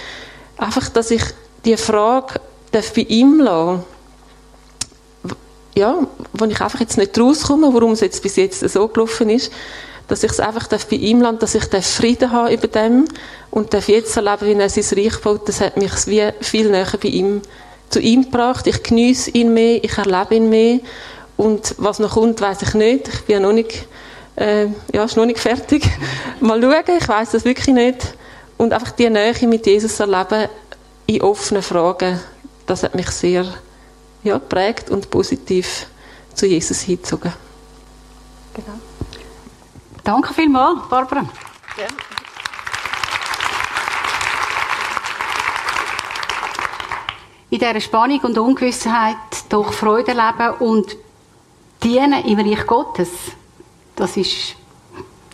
einfach, 0.58 0.90
dass 0.90 1.12
ich 1.12 1.24
die 1.66 1.78
Frage 1.78 2.40
darf 2.72 2.94
bei 2.94 3.02
ihm 3.02 3.40
lassen, 3.40 3.84
ja, 5.76 6.08
wo 6.34 6.46
ich 6.46 6.62
einfach 6.62 6.80
jetzt 6.80 6.98
nicht 6.98 7.18
rauskomme, 7.18 7.74
warum 7.74 7.92
es 7.92 8.02
jetzt 8.02 8.22
bis 8.22 8.36
jetzt 8.36 8.60
so 8.60 8.88
gelaufen 8.88 9.30
ist, 9.30 9.52
dass 10.08 10.24
ich 10.24 10.32
es 10.32 10.40
einfach 10.40 10.68
bei 10.68 10.98
ihm 10.98 11.22
lande, 11.22 11.40
dass 11.40 11.56
ich 11.56 11.64
Frieden 11.64 12.32
habe 12.32 12.54
über 12.54 12.68
dem 12.68 13.06
und 13.50 13.74
darf 13.74 13.88
jetzt 13.88 14.16
erleben, 14.18 14.46
wie 14.46 14.62
er 14.62 14.70
sein 14.70 15.00
Reich 15.00 15.18
baut, 15.22 15.48
das 15.48 15.62
hat 15.62 15.78
mich 15.78 15.92
wie 16.08 16.30
viel 16.42 16.70
näher 16.70 16.88
bei 17.02 17.10
ihm 17.10 17.42
zu 17.92 18.00
ihm 18.00 18.24
gebracht. 18.24 18.68
Ich 18.68 18.82
genieße 18.82 19.32
ihn 19.32 19.54
mehr, 19.54 19.84
ich 19.84 19.98
erlebe 19.98 20.36
ihn 20.36 20.50
mehr. 20.50 20.80
Und 21.38 21.76
was 21.78 22.00
noch 22.00 22.14
kommt, 22.14 22.42
weiß 22.42 22.62
ich 22.62 22.74
nicht. 22.74 23.08
Ich 23.08 23.22
bin 23.22 23.34
ja 23.34 23.40
noch 23.40 23.54
nicht, 23.54 23.88
äh, 24.36 24.68
ja, 24.94 25.04
ist 25.04 25.18
noch 25.18 25.26
nicht 25.26 25.40
fertig. 25.40 25.88
Mal 26.40 26.62
schauen, 26.62 26.98
ich 27.00 27.08
weiß 27.08 27.32
das 27.32 27.46
wirklich 27.46 27.74
nicht. 27.74 28.16
Und 28.58 28.74
einfach 28.74 28.92
die 28.92 29.10
Nähe 29.10 29.34
mit 29.48 29.66
Jesus 29.66 30.00
erleben, 30.00 30.48
in 31.08 31.22
offenen 31.22 31.64
Fragen, 31.64 32.20
das 32.66 32.84
hat 32.84 32.96
mich 32.96 33.10
sehr 33.10 33.46
ja, 34.24 34.40
prägt 34.40 34.90
und 34.90 35.10
positiv 35.10 35.88
zu 36.34 36.46
Jesus 36.46 36.82
hingezogen. 36.82 37.34
Genau. 38.54 38.80
Danke 40.04 40.34
vielmals, 40.34 40.80
Barbara. 40.90 41.22
Ja. 41.78 41.88
In 47.52 47.60
dieser 47.60 47.82
Spannung 47.82 48.20
und 48.22 48.38
Ungewissheit 48.38 49.18
doch 49.50 49.74
Freude 49.74 50.14
leben 50.14 50.56
und 50.60 50.96
dienen 51.84 52.24
im 52.26 52.40
Reich 52.40 52.66
Gottes. 52.66 53.10
Das 53.96 54.16
ist 54.16 54.56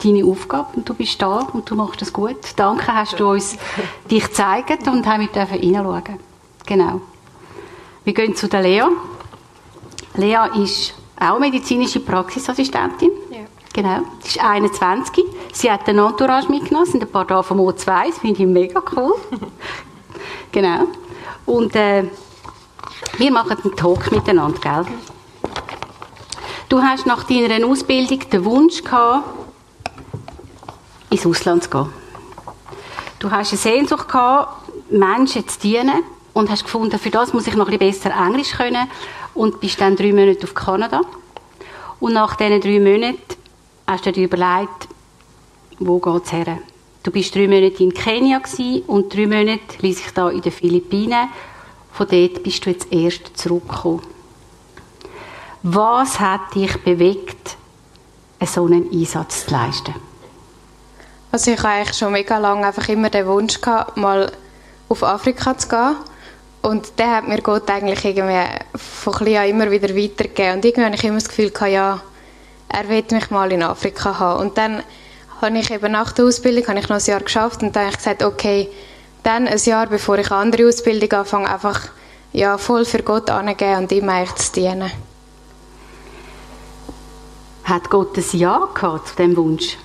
deine 0.03 0.25
Aufgabe 0.25 0.69
und 0.75 0.89
du 0.89 0.95
bist 0.95 1.21
da 1.21 1.47
und 1.53 1.69
du 1.69 1.75
machst 1.75 2.01
es 2.01 2.11
gut. 2.11 2.37
Danke, 2.55 2.93
hast 2.93 3.19
du 3.19 3.29
uns 3.29 3.55
dich 4.11 4.25
gezeigt 4.25 4.87
und 4.87 5.05
haben 5.05 5.21
wir 5.21 5.27
dürfen 5.27 5.59
reinschauen. 5.59 6.19
Genau. 6.65 7.01
Wir 8.03 8.13
gehen 8.13 8.35
zu 8.35 8.47
der 8.47 8.61
Lea. 8.61 8.83
Lea 10.15 10.49
ist 10.63 10.95
auch 11.19 11.37
medizinische 11.37 11.99
Praxisassistentin. 11.99 13.11
Ja. 13.29 13.39
Genau. 13.73 13.99
Sie 14.21 14.39
ist 14.39 14.43
21. 14.43 15.23
Sie 15.53 15.71
hat 15.71 15.87
den 15.87 15.99
Entourage 15.99 16.51
mitgenommen, 16.51 16.87
sind 16.87 17.03
ein 17.03 17.11
paar 17.11 17.25
da 17.25 17.43
vom 17.43 17.59
O2. 17.59 18.07
Das 18.07 18.17
finde 18.17 18.41
ich 18.41 18.47
mega 18.47 18.81
cool. 18.95 19.13
genau. 20.51 20.87
Und 21.47 21.75
äh, 21.75 22.03
wir 23.17 23.31
machen 23.31 23.57
einen 23.63 23.75
Talk 23.75 24.11
miteinander, 24.11 24.59
gell? 24.59 24.85
Du 26.69 26.81
hast 26.81 27.05
nach 27.07 27.23
deiner 27.23 27.65
Ausbildung 27.65 28.19
den 28.29 28.45
Wunsch 28.45 28.83
gehabt, 28.83 29.23
ins 31.09 31.25
Ausland 31.25 31.63
zu 31.63 31.69
gehen. 31.69 31.89
Du 33.19 33.31
hast 33.31 33.53
eine 33.53 33.57
Sehnsucht 33.57 34.09
gehabt, 34.09 34.69
Menschen 34.91 35.47
zu 35.47 35.59
dienen 35.59 36.03
und 36.33 36.51
hast 36.51 36.65
gefunden, 36.65 36.99
für 36.99 37.09
das 37.09 37.31
muss 37.33 37.47
ich 37.47 37.55
noch 37.55 37.69
ein 37.69 37.79
bisschen 37.79 38.11
besser 38.11 38.25
Englisch 38.25 38.51
können 38.51 38.89
und 39.33 39.61
bist 39.61 39.79
dann 39.79 39.95
drei 39.95 40.11
Monate 40.11 40.43
auf 40.43 40.53
Kanada. 40.53 41.01
Und 42.01 42.13
nach 42.13 42.35
diesen 42.35 42.59
drei 42.59 42.79
Monaten 42.81 43.21
hast 43.87 44.05
du 44.05 44.11
dir 44.11 44.25
überlegt, 44.25 44.89
wo 45.79 45.99
geht 45.99 46.25
es 46.25 46.31
her? 46.33 46.59
Du 47.07 47.13
bist 47.13 47.33
drei 47.33 47.47
Monate 47.47 47.85
in 47.85 47.93
Kenia 47.93 48.41
und 48.87 49.15
drei 49.15 49.27
Monate 49.27 49.61
ließ 49.79 50.01
ich 50.01 50.11
da 50.11 50.29
in 50.29 50.41
den 50.41 50.51
Philippinen. 50.51 51.29
Von 51.93 52.05
dort 52.05 52.43
bist 52.43 52.65
du 52.65 52.69
jetzt 52.69 52.91
erst 52.91 53.37
zurückgekommen. 53.37 54.01
Was 55.63 56.19
hat 56.19 56.53
dich 56.53 56.75
bewegt, 56.83 57.55
so 58.45 58.65
einen 58.65 58.91
Einsatz 58.91 59.45
zu 59.45 59.51
leisten? 59.53 59.95
Also 61.31 61.51
ich 61.51 61.57
hatte 61.59 61.69
eigentlich 61.69 61.97
schon 61.97 62.11
mega 62.11 62.37
lange 62.39 62.67
einfach 62.67 62.89
immer 62.89 63.09
den 63.09 63.25
Wunsch 63.25 63.61
gehabt, 63.61 63.95
mal 63.95 64.29
auf 64.89 65.01
Afrika 65.01 65.57
zu 65.57 65.69
gehen. 65.69 65.95
Und 66.61 66.99
der 66.99 67.15
hat 67.15 67.27
mir 67.29 67.41
Gott 67.41 67.69
eigentlich 67.69 68.03
irgendwie 68.03 68.43
von 68.75 69.13
klein 69.13 69.37
an 69.37 69.47
immer 69.47 69.71
wieder 69.71 69.95
weitergegeben. 69.95 70.55
Und 70.55 70.65
irgendwie 70.65 70.83
habe 70.83 70.95
ich 70.95 71.03
immer 71.05 71.19
das 71.19 71.29
Gefühl 71.29 71.51
gehabt, 71.51 71.71
ja, 71.71 72.01
er 72.67 72.89
will 72.89 73.05
mich 73.11 73.29
mal 73.29 73.49
in 73.53 73.63
Afrika 73.63 74.19
haben. 74.19 74.41
Und 74.41 74.57
dann 74.57 74.83
habe 75.41 75.57
ich 75.57 75.71
eben 75.71 75.91
nach 75.91 76.11
der 76.11 76.25
Ausbildung 76.25 76.67
habe 76.67 76.79
ich 76.79 76.89
noch 76.89 76.97
ein 76.97 77.05
Jahr 77.05 77.21
geschafft 77.21 77.61
und 77.63 77.75
dann 77.75 77.83
habe 77.83 77.91
ich 77.91 77.97
gesagt, 77.97 78.23
okay, 78.23 78.69
dann 79.23 79.47
ein 79.47 79.59
Jahr, 79.59 79.87
bevor 79.87 80.17
ich 80.17 80.31
eine 80.31 80.41
andere 80.41 80.67
Ausbildung 80.67 81.11
anfange, 81.11 81.49
einfach 81.49 81.89
ja, 82.33 82.57
voll 82.57 82.85
für 82.85 83.03
Gott 83.03 83.29
angeben 83.29 83.77
und 83.77 83.91
ihm 83.91 84.09
eigentlich 84.09 84.35
zu 84.35 84.53
dienen. 84.53 84.91
Hat 87.63 87.89
Gott 87.89 88.17
ein 88.17 88.23
Ja 88.31 88.69
gehabt 88.73 89.09
zu 89.09 89.15
diesem 89.15 89.35
Wunsch? 89.35 89.77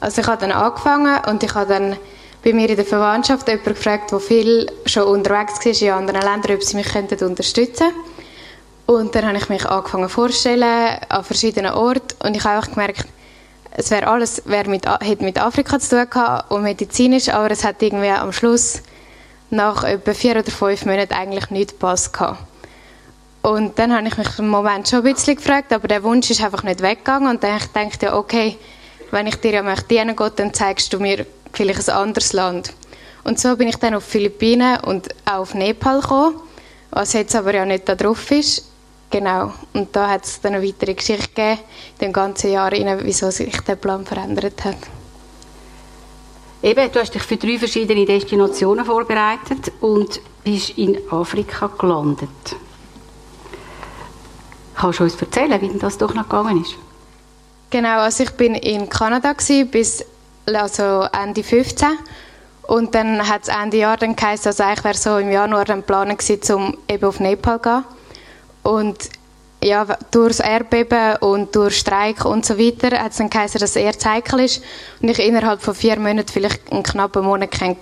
Also 0.00 0.20
ich 0.20 0.26
habe 0.26 0.40
dann 0.40 0.52
angefangen 0.52 1.18
und 1.28 1.42
ich 1.42 1.54
habe 1.54 1.72
dann 1.72 1.96
bei 2.42 2.52
mir 2.52 2.68
in 2.68 2.76
der 2.76 2.84
Verwandtschaft 2.84 3.46
jemanden 3.48 3.74
gefragt, 3.74 4.10
der 4.10 4.20
viel 4.20 4.70
schon 4.84 5.04
unterwegs 5.04 5.64
war 5.64 5.88
in 5.88 5.90
anderen 5.90 6.22
Ländern, 6.22 6.56
ob 6.56 6.62
sie 6.62 6.76
mich 6.76 6.94
unterstützen 6.94 7.86
könnten. 7.86 8.12
Und 8.86 9.14
dann 9.14 9.26
habe 9.26 9.38
ich 9.38 9.48
mich 9.48 9.64
angefangen 9.64 10.08
vorzustellen 10.08 10.98
an 11.08 11.24
verschiedenen 11.24 11.72
Orten 11.72 12.26
und 12.26 12.36
ich 12.36 12.44
habe 12.44 12.56
einfach 12.56 12.72
gemerkt, 12.72 13.06
es 13.74 13.90
wäre 13.90 14.06
alles 14.06 14.42
wär 14.44 14.68
mit, 14.68 14.86
hätte 15.00 15.24
mit 15.24 15.40
Afrika 15.40 15.78
zu 15.78 15.96
tun 15.96 16.10
gehabt 16.10 16.50
und 16.50 16.62
medizinisch, 16.62 17.28
aber 17.28 17.50
es 17.50 17.64
hat 17.64 17.82
irgendwie 17.82 18.10
am 18.10 18.32
Schluss 18.32 18.82
nach 19.50 19.84
etwa 19.84 20.14
vier 20.14 20.36
oder 20.36 20.50
fünf 20.50 20.84
Monaten 20.86 21.14
eigentlich 21.14 21.50
nicht 21.50 21.72
gepasst 21.72 22.12
gehabt. 22.12 22.38
Und 23.42 23.78
dann 23.78 23.94
habe 23.94 24.06
ich 24.06 24.16
mich 24.16 24.38
im 24.38 24.48
Moment 24.48 24.88
schon 24.88 25.00
ein 25.00 25.12
bisschen 25.12 25.36
gefragt, 25.36 25.72
aber 25.72 25.88
der 25.88 26.02
Wunsch 26.02 26.30
ist 26.30 26.42
einfach 26.42 26.62
nicht 26.62 26.80
weggegangen 26.80 27.28
und 27.28 27.42
dann 27.42 27.58
dachte 27.58 28.06
ich, 28.06 28.12
okay, 28.12 28.56
wenn 29.10 29.26
ich 29.26 29.36
dir 29.36 29.52
ja 29.52 29.62
möchte 29.62 29.88
dienen 29.88 30.16
Gott, 30.16 30.38
dann 30.38 30.54
zeigst 30.54 30.92
du 30.92 31.00
mir 31.00 31.26
vielleicht 31.52 31.88
ein 31.88 31.96
anderes 31.96 32.32
Land. 32.32 32.72
Und 33.24 33.40
so 33.40 33.56
bin 33.56 33.68
ich 33.68 33.76
dann 33.76 33.94
auf 33.94 34.04
Philippinen 34.04 34.80
und 34.80 35.08
auch 35.24 35.40
auf 35.40 35.54
Nepal 35.54 36.00
gekommen, 36.00 36.40
was 36.90 37.12
jetzt 37.12 37.34
aber 37.34 37.54
ja 37.54 37.64
nicht 37.64 37.88
da 37.88 37.94
drauf 37.94 38.30
ist. 38.30 38.71
Genau. 39.12 39.52
Und 39.74 39.94
da 39.94 40.08
hat 40.08 40.24
es 40.24 40.40
dann 40.40 40.54
eine 40.54 40.66
weitere 40.66 40.94
Geschichte 40.94 41.28
gegeben, 41.28 41.60
in 41.92 41.98
dem 42.00 42.12
ganzen 42.14 42.50
Jahr, 42.50 42.72
wieso 42.72 43.30
sich 43.30 43.60
der 43.60 43.76
Plan 43.76 44.06
verändert 44.06 44.64
hat. 44.64 44.78
Eben, 46.62 46.90
du 46.90 46.98
hast 46.98 47.14
dich 47.14 47.22
für 47.22 47.36
drei 47.36 47.58
verschiedene 47.58 48.06
Destinationen 48.06 48.86
vorbereitet 48.86 49.70
und 49.82 50.18
bist 50.42 50.70
in 50.78 50.98
Afrika 51.10 51.66
gelandet. 51.78 52.30
Kannst 54.76 55.00
du 55.00 55.04
uns 55.04 55.20
erzählen, 55.20 55.60
wie 55.60 55.78
das 55.78 55.98
doch 55.98 56.14
noch 56.14 56.28
gegangen 56.28 56.62
ist? 56.62 56.76
Genau, 57.68 57.98
also 57.98 58.22
ich 58.22 58.30
bin 58.30 58.54
in 58.54 58.88
Kanada 58.88 59.32
gewesen, 59.34 59.70
bis 59.70 60.04
also 60.46 61.06
Ende 61.12 61.42
15 61.42 61.98
Und 62.62 62.94
dann 62.94 63.28
hat 63.28 63.42
es 63.42 63.48
Ende 63.48 63.76
Jahr 63.76 63.98
dann 63.98 64.16
geheißen, 64.16 64.46
also 64.46 64.62
eigentlich 64.62 64.84
wäre 64.84 64.94
so 64.96 65.18
im 65.18 65.30
Januar 65.30 65.66
dann 65.66 65.80
geplant 65.80 66.18
gewesen, 66.18 66.54
um 66.54 66.78
eben 66.88 67.04
auf 67.04 67.20
Nepal 67.20 67.60
zu 67.60 67.68
gehen. 67.68 67.84
Und 68.62 69.10
ja, 69.62 69.86
durch 70.10 70.36
das 70.36 70.40
Erdbeben 70.40 71.16
und 71.20 71.54
durch 71.54 71.78
Streik 71.78 72.24
und 72.24 72.44
so 72.44 72.58
weiter 72.58 72.98
hat 72.98 73.12
es 73.12 73.18
dann 73.18 73.30
geheißen, 73.30 73.60
dass 73.60 73.76
eher 73.76 73.92
heikel 74.04 74.40
ist 74.40 74.62
und 75.00 75.08
ich 75.08 75.20
innerhalb 75.20 75.62
von 75.62 75.74
vier 75.74 75.98
Monaten 75.98 76.28
vielleicht 76.32 76.72
einen 76.72 76.82
knappen 76.82 77.24
Monat 77.24 77.52
gehen. 77.52 77.76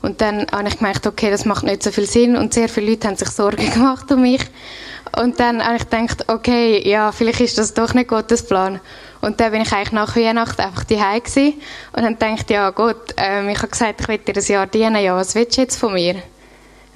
Und 0.00 0.20
dann 0.20 0.46
habe 0.52 0.68
ich 0.68 0.78
gemerkt, 0.78 1.06
okay, 1.06 1.30
das 1.30 1.44
macht 1.44 1.64
nicht 1.64 1.82
so 1.82 1.90
viel 1.90 2.06
Sinn 2.06 2.36
und 2.36 2.54
sehr 2.54 2.68
viele 2.68 2.90
Leute 2.90 3.08
haben 3.08 3.16
sich 3.16 3.30
Sorgen 3.30 3.70
gemacht 3.74 4.10
um 4.12 4.20
mich. 4.20 4.44
Und 5.18 5.40
dann 5.40 5.64
habe 5.64 5.76
ich 5.76 5.88
gedacht, 5.88 6.28
okay, 6.28 6.86
ja, 6.88 7.10
vielleicht 7.10 7.40
ist 7.40 7.58
das 7.58 7.74
doch 7.74 7.94
nicht 7.94 8.08
Gottes 8.08 8.46
Plan. 8.46 8.78
Und 9.20 9.40
dann 9.40 9.50
bin 9.50 9.62
ich 9.62 9.72
eigentlich 9.72 9.92
nach 9.92 10.14
Weihnachten 10.14 10.60
einfach 10.60 10.84
daheim 10.84 11.22
gewesen 11.22 11.54
und 11.92 12.02
dann 12.02 12.14
gedacht, 12.14 12.50
ja 12.50 12.70
gut, 12.70 13.14
ähm, 13.16 13.48
ich 13.48 13.58
habe 13.58 13.68
gesagt, 13.68 14.00
ich 14.02 14.08
will 14.08 14.18
dir 14.18 14.36
ein 14.36 14.44
Jahr 14.44 14.66
dienen, 14.66 15.02
ja, 15.02 15.16
was 15.16 15.34
willst 15.34 15.56
du 15.56 15.62
jetzt 15.62 15.76
von 15.76 15.94
mir? 15.94 16.22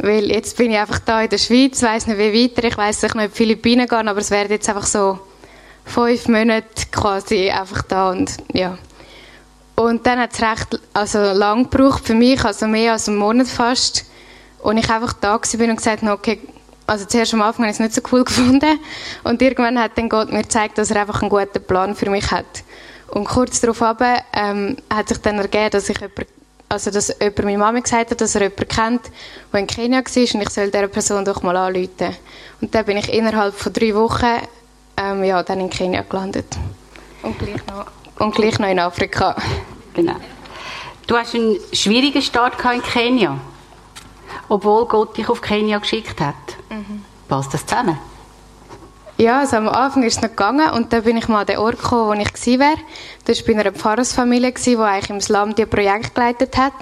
Weil 0.02 0.32
jetzt 0.32 0.56
bin 0.56 0.72
ich 0.72 0.78
einfach 0.78 0.98
da 0.98 1.22
in 1.22 1.30
der 1.30 1.38
Schweiz, 1.38 1.80
weiß 1.80 2.08
nicht 2.08 2.18
wie 2.18 2.44
weiter, 2.44 2.66
ich 2.66 2.76
weiß 2.76 3.02
nicht, 3.02 3.14
ob 3.14 3.22
die 3.22 3.28
Philippinen 3.28 3.86
gehen, 3.86 4.08
aber 4.08 4.18
es 4.18 4.32
werden 4.32 4.50
jetzt 4.50 4.68
einfach 4.68 4.84
so 4.84 5.20
fünf 5.84 6.26
Monate 6.26 6.66
quasi 6.90 7.48
einfach 7.50 7.82
da 7.82 8.10
und 8.10 8.36
ja. 8.52 8.76
Und 9.76 10.04
dann 10.04 10.18
hat 10.18 10.32
es 10.32 10.42
recht 10.42 10.80
also 10.92 11.18
lang 11.18 11.70
gebraucht 11.70 12.04
für 12.04 12.14
mich, 12.14 12.44
also 12.44 12.66
mehr 12.66 12.92
als 12.92 13.08
einen 13.08 13.18
Monat 13.18 13.46
fast. 13.46 14.04
Und 14.60 14.76
ich 14.76 14.90
einfach 14.90 15.12
da 15.12 15.38
bin 15.56 15.70
und 15.70 15.76
gesagt 15.76 16.02
okay, 16.02 16.40
also 16.84 17.04
zuerst 17.04 17.32
am 17.34 17.42
Anfang 17.42 17.64
habe 17.64 17.70
ich 17.70 17.78
es 17.78 17.80
nicht 17.80 17.94
so 17.94 18.02
cool 18.12 18.24
gefunden 18.24 18.80
und 19.22 19.40
irgendwann 19.40 19.78
hat 19.78 19.96
dann 19.96 20.08
Gott 20.08 20.32
mir 20.32 20.42
gezeigt, 20.42 20.78
dass 20.78 20.90
er 20.90 21.00
einfach 21.00 21.22
einen 21.22 21.30
guten 21.30 21.62
Plan 21.62 21.94
für 21.94 22.10
mich 22.10 22.28
hat. 22.32 22.64
Und 23.06 23.26
kurz 23.26 23.60
darauf 23.60 23.80
ähm, 24.32 24.76
hat 24.92 25.08
sich 25.08 25.18
dann 25.18 25.38
ergeben, 25.38 25.70
dass 25.70 25.88
ich 25.88 26.00
jemand, 26.00 26.26
also 26.72 26.90
dass 26.90 27.08
jemand 27.20 27.44
meine 27.44 27.58
Mama 27.58 27.80
gesagt 27.80 28.10
hat, 28.10 28.20
dass 28.20 28.34
er 28.34 28.42
jemanden 28.42 28.68
kennt, 28.68 29.10
der 29.52 29.60
in 29.60 29.66
Kenia 29.66 29.98
war 29.98 30.34
und 30.34 30.42
ich 30.42 30.48
soll 30.48 30.70
dieser 30.70 30.88
Person 30.88 31.24
doch 31.24 31.42
mal 31.42 31.56
anrufen. 31.56 32.16
Und 32.62 32.74
dann 32.74 32.86
bin 32.86 32.96
ich 32.96 33.12
innerhalb 33.12 33.54
von 33.54 33.72
drei 33.74 33.94
Wochen 33.94 34.40
ähm, 34.96 35.22
ja, 35.22 35.42
dann 35.42 35.60
in 35.60 35.68
Kenia 35.68 36.02
gelandet. 36.02 36.46
Und 37.22 37.38
gleich 37.38 37.66
noch, 37.66 37.86
und 38.18 38.34
gleich 38.34 38.58
noch 38.58 38.68
in 38.68 38.78
Afrika. 38.78 39.36
Genau. 39.92 40.16
Du 41.06 41.14
hast 41.14 41.34
einen 41.34 41.58
schwierigen 41.74 42.22
Start 42.22 42.54
in 42.72 42.82
Kenia, 42.82 43.38
obwohl 44.48 44.86
Gott 44.86 45.18
dich 45.18 45.28
auf 45.28 45.42
Kenia 45.42 45.78
geschickt 45.78 46.18
hat. 46.22 46.34
Mhm. 46.70 47.04
Passt 47.28 47.52
das 47.52 47.66
zusammen? 47.66 47.98
Ja, 49.22 49.38
also 49.38 49.56
am 49.56 49.68
Anfang 49.68 50.02
ist 50.02 50.16
es 50.16 50.20
noch 50.20 50.30
gegangen 50.30 50.68
und 50.72 50.92
dann 50.92 51.04
bin 51.04 51.16
ich 51.16 51.28
mal 51.28 51.42
an 51.42 51.46
den 51.46 51.58
Ort 51.58 51.80
gekommen, 51.80 52.08
wo 52.08 52.20
ich 52.20 52.32
gewesen 52.32 52.58
wäre. 52.58 52.76
Das 53.24 53.38
war 53.38 53.54
bei 53.54 53.60
einer 53.60 53.70
Pfarrersfamilie, 53.70 54.52
die 54.52 54.76
eigentlich 54.76 55.10
im 55.10 55.20
Slum 55.20 55.54
die 55.54 55.64
Projekt 55.64 56.16
geleitet 56.16 56.56
hat. 56.56 56.72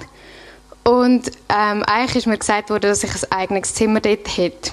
Und 0.83 1.31
ähm, 1.49 1.83
eigentlich 1.83 2.15
ist 2.15 2.25
mir 2.25 2.39
gesagt 2.39 2.71
worden, 2.71 2.89
dass 2.89 3.03
ich 3.03 3.11
ein 3.11 3.31
eigenes 3.31 3.75
Zimmer 3.75 3.99
dort 3.99 4.27
hätte. 4.35 4.71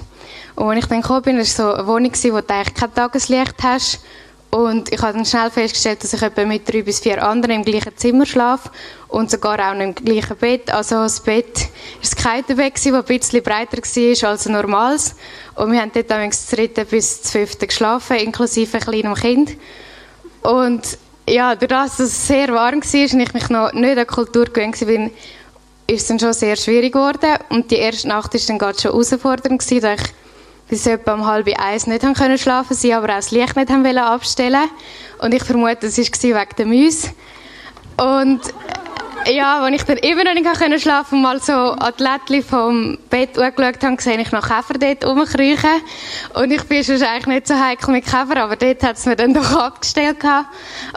Und 0.55 0.69
als 0.69 0.79
ich 0.79 0.85
dann 0.87 1.01
gekommen 1.01 1.21
bin, 1.21 1.35
war 1.35 1.43
es 1.43 1.55
so 1.55 1.71
eine 1.71 1.85
Wohnung, 1.85 2.11
wo 2.11 2.41
du 2.41 2.53
eigentlich 2.55 2.73
kein 2.73 2.91
Tageslicht 2.91 3.55
hast 3.61 3.99
und 4.49 4.91
ich 4.91 5.01
habe 5.01 5.13
dann 5.13 5.25
schnell 5.25 5.51
festgestellt, 5.51 6.03
dass 6.03 6.13
ich 6.13 6.21
etwa 6.23 6.43
mit 6.45 6.67
drei 6.67 6.81
bis 6.81 6.99
vier 6.99 7.23
anderen 7.23 7.57
im 7.57 7.63
gleichen 7.63 7.95
Zimmer 7.95 8.25
schlafe 8.25 8.71
und 9.09 9.29
sogar 9.31 9.59
auch 9.59 9.73
noch 9.73 9.83
im 9.83 9.95
gleichen 9.95 10.37
Bett. 10.37 10.71
Also 10.71 10.95
das 10.95 11.19
Bett 11.19 11.59
war 11.59 11.69
das 12.01 12.15
Kiterbett, 12.15 12.75
das 12.75 12.85
ein 12.85 13.03
bisschen 13.03 13.43
breiter 13.43 13.77
war 13.77 14.29
als 14.29 14.47
ein 14.47 14.53
normales. 14.53 15.15
Und 15.55 15.71
wir 15.71 15.81
haben 15.81 15.91
dort 15.93 16.09
das 16.09 16.47
dritte 16.47 16.85
bis 16.85 17.21
das 17.21 17.57
geschlafen, 17.57 18.17
inklusive 18.17 18.77
einem 18.77 18.85
kleinen 18.85 19.15
Kind. 19.15 19.57
Und 20.41 20.97
ja, 21.27 21.55
dadurch, 21.55 21.89
dass 21.89 21.99
es 21.99 22.27
sehr 22.27 22.49
warm 22.49 22.55
war 22.55 22.73
und 22.73 22.93
ich 22.93 23.33
mich 23.33 23.49
noch 23.49 23.73
nicht 23.73 23.97
an 23.97 23.97
die 23.97 24.05
Kultur 24.05 24.45
gewöhnt 24.45 24.79
war, 24.81 25.09
ist 25.87 26.01
es 26.01 26.07
dann 26.07 26.19
schon 26.19 26.33
sehr 26.33 26.55
schwierig 26.55 26.93
geworden. 26.93 27.37
Und 27.49 27.71
die 27.71 27.77
erste 27.77 28.07
Nacht 28.07 28.33
war 28.33 28.41
dann 28.47 28.57
gerade 28.57 28.79
schon 28.79 28.91
herausfordernd, 28.91 29.83
da 29.83 29.93
ich 29.93 30.01
bis 30.69 30.85
etwa 30.85 31.15
um 31.15 31.25
halb 31.25 31.47
eins 31.59 31.87
nicht 31.87 32.03
haben 32.03 32.13
können 32.13 32.37
schlafen, 32.37 32.75
sie 32.75 32.93
aber 32.93 33.07
auch 33.07 33.17
das 33.17 33.31
Licht 33.31 33.55
nicht 33.55 33.71
haben 33.71 33.83
wollen 33.83 33.97
abstellen. 33.97 34.69
Und 35.17 35.33
ich 35.33 35.43
vermute, 35.43 35.87
es 35.87 35.97
war 35.97 36.05
wegen 36.05 36.55
der 36.57 36.65
Mäuse. 36.67 37.09
Und 37.97 38.41
ja, 39.25 39.61
als 39.61 39.75
ich 39.75 39.83
dann 39.83 39.97
immer 39.97 40.23
noch 40.23 40.33
nicht 40.33 40.53
können 40.53 40.79
schlafen 40.79 41.15
und 41.15 41.21
mal 41.21 41.41
so 41.41 41.53
an 41.53 41.93
vom 42.47 42.97
Bett 43.09 43.37
angeschaut 43.37 43.83
habe, 43.83 44.01
sehe 44.01 44.19
ich 44.19 44.31
noch 44.31 44.47
Käfer 44.47 44.73
dort 44.79 45.05
rumkriechen. 45.05 45.81
Und 46.33 46.51
ich 46.51 46.63
bin 46.63 46.83
schon 46.83 47.01
eigentlich 47.01 47.27
nicht 47.27 47.47
so 47.47 47.55
heikel 47.55 47.91
mit 47.91 48.05
Käfer, 48.05 48.37
aber 48.37 48.55
dort 48.55 48.83
hat 48.83 48.97
es 48.97 49.05
mir 49.05 49.15
dann 49.15 49.33
doch 49.35 49.51
abgestellt. 49.51 50.17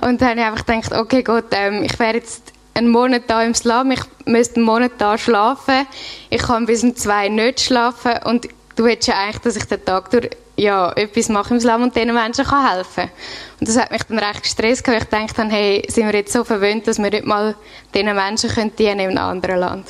Und 0.00 0.20
dann 0.20 0.28
habe 0.28 0.40
ich 0.40 0.46
einfach 0.46 0.66
gedacht, 0.66 0.92
okay 0.92 1.22
gut, 1.22 1.44
ähm, 1.52 1.82
ich 1.82 1.98
wäre 1.98 2.14
jetzt 2.14 2.52
einen 2.74 2.88
Monat 2.88 3.24
da 3.26 3.42
im 3.42 3.54
Slum, 3.54 3.90
ich 3.90 4.00
müsste 4.24 4.56
einen 4.56 4.64
Monat 4.64 4.92
da 4.98 5.18
schlafen. 5.18 5.86
Ich 6.30 6.42
kann 6.42 6.66
bis 6.66 6.82
um 6.82 6.96
zwei 6.96 7.28
nicht 7.28 7.60
schlafen 7.60 8.14
und 8.24 8.48
du 8.76 8.84
willst 8.84 9.08
ja 9.08 9.14
eigentlich, 9.18 9.42
dass 9.42 9.56
ich 9.56 9.64
den 9.64 9.84
Tag 9.84 10.10
durch 10.10 10.30
ja, 10.56 10.92
etwas 10.92 11.28
mache 11.28 11.50
im 11.50 11.56
Islam 11.56 11.82
und 11.82 11.96
diesen 11.96 12.12
Menschen 12.12 12.44
kann 12.44 12.68
helfen 12.68 13.10
Und 13.58 13.68
das 13.68 13.78
hat 13.78 13.90
mich 13.90 14.02
dann 14.02 14.18
recht 14.18 14.42
gestresst, 14.42 14.86
weil 14.86 14.98
ich 14.98 15.04
dachte 15.04 15.48
hey, 15.48 15.84
sind 15.88 16.06
wir 16.06 16.14
jetzt 16.14 16.32
so 16.32 16.44
verwöhnt, 16.44 16.86
dass 16.86 16.98
wir 16.98 17.10
nicht 17.10 17.24
mal 17.24 17.54
diesen 17.94 18.14
Menschen 18.14 18.50
können 18.50 18.76
dienen 18.76 19.00
in 19.00 19.18
einem 19.18 19.18
anderen 19.18 19.60
Land. 19.60 19.86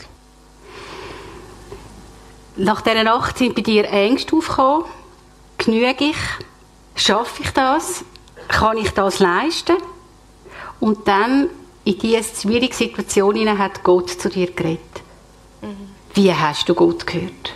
Nach 2.57 2.83
dieser 2.83 3.03
Nacht 3.03 3.39
sind 3.39 3.55
bei 3.55 3.63
dir 3.63 3.89
Ängste 3.89 4.37
aufgekommen. 4.37 4.85
Genüge 5.59 6.05
ich? 6.05 6.17
Schaffe 6.95 7.43
ich 7.43 7.51
das? 7.51 8.05
Kann 8.49 8.77
ich 8.77 8.91
das 8.91 9.19
leisten? 9.19 9.77
Und 10.79 11.09
dann 11.09 11.49
in 11.85 11.99
diese 11.99 12.43
schwierige 12.43 12.75
Situation 12.75 13.59
hat 13.59 13.83
Gott 13.83 14.11
zu 14.11 14.29
dir 14.29 14.51
geredet. 14.51 14.81
Mhm. 15.63 15.89
Wie 16.15 16.33
hast 16.33 16.69
du 16.69 16.75
Gott 16.75 17.07
gehört? 17.07 17.55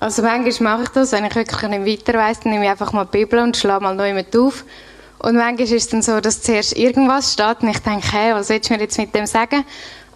Also 0.00 0.22
manchmal 0.22 0.76
mache 0.76 0.84
ich 0.84 0.88
das, 0.90 1.12
wenn 1.12 1.24
ich 1.24 1.34
wirklich 1.34 1.62
nicht 1.62 2.06
weiter 2.06 2.18
weiss, 2.18 2.38
dann 2.40 2.52
nehme 2.52 2.64
ich 2.64 2.70
einfach 2.70 2.92
mal 2.92 3.04
die 3.04 3.18
Bibel 3.18 3.40
und 3.40 3.56
schlage 3.56 3.82
mal 3.82 3.96
neu 3.96 4.14
mit 4.14 4.36
auf. 4.36 4.64
Und 5.18 5.34
manchmal 5.34 5.66
ist 5.66 5.72
es 5.72 5.88
dann 5.88 6.02
so, 6.02 6.20
dass 6.20 6.42
zuerst 6.42 6.76
irgendwas 6.76 7.32
steht 7.32 7.62
und 7.62 7.68
ich 7.70 7.80
denke, 7.80 8.12
hey, 8.12 8.32
was 8.34 8.48
willst 8.48 8.70
du 8.70 8.74
mir 8.74 8.80
jetzt 8.80 8.96
mit 8.96 9.12
dem 9.12 9.26
sagen? 9.26 9.64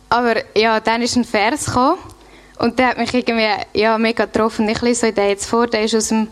Aber 0.09 0.37
ja, 0.57 0.79
dann 0.79 1.03
ist 1.03 1.17
ein 1.17 1.25
Vers 1.25 1.67
gekommen 1.67 1.99
und 2.59 2.79
der 2.79 2.89
hat 2.89 2.99
mich 2.99 3.13
irgendwie 3.13 3.49
ja, 3.73 3.99
mega 3.99 4.27
getroffen. 4.27 4.69
Ich 4.69 4.81
lese 4.83 5.13
den 5.13 5.31
jetzt 5.31 5.47
vor, 5.47 5.67
der 5.67 5.85
ist 5.85 5.97
aus 5.97 6.09
dem 6.09 6.29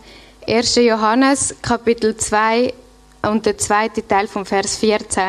1. 0.47 0.75
Johannes, 0.75 1.55
Kapitel 1.61 2.15
2 2.15 2.73
und 3.23 3.45
der 3.45 3.57
zweite 3.57 4.07
Teil 4.07 4.27
vom 4.27 4.45
Vers 4.45 4.77
14. 4.77 5.23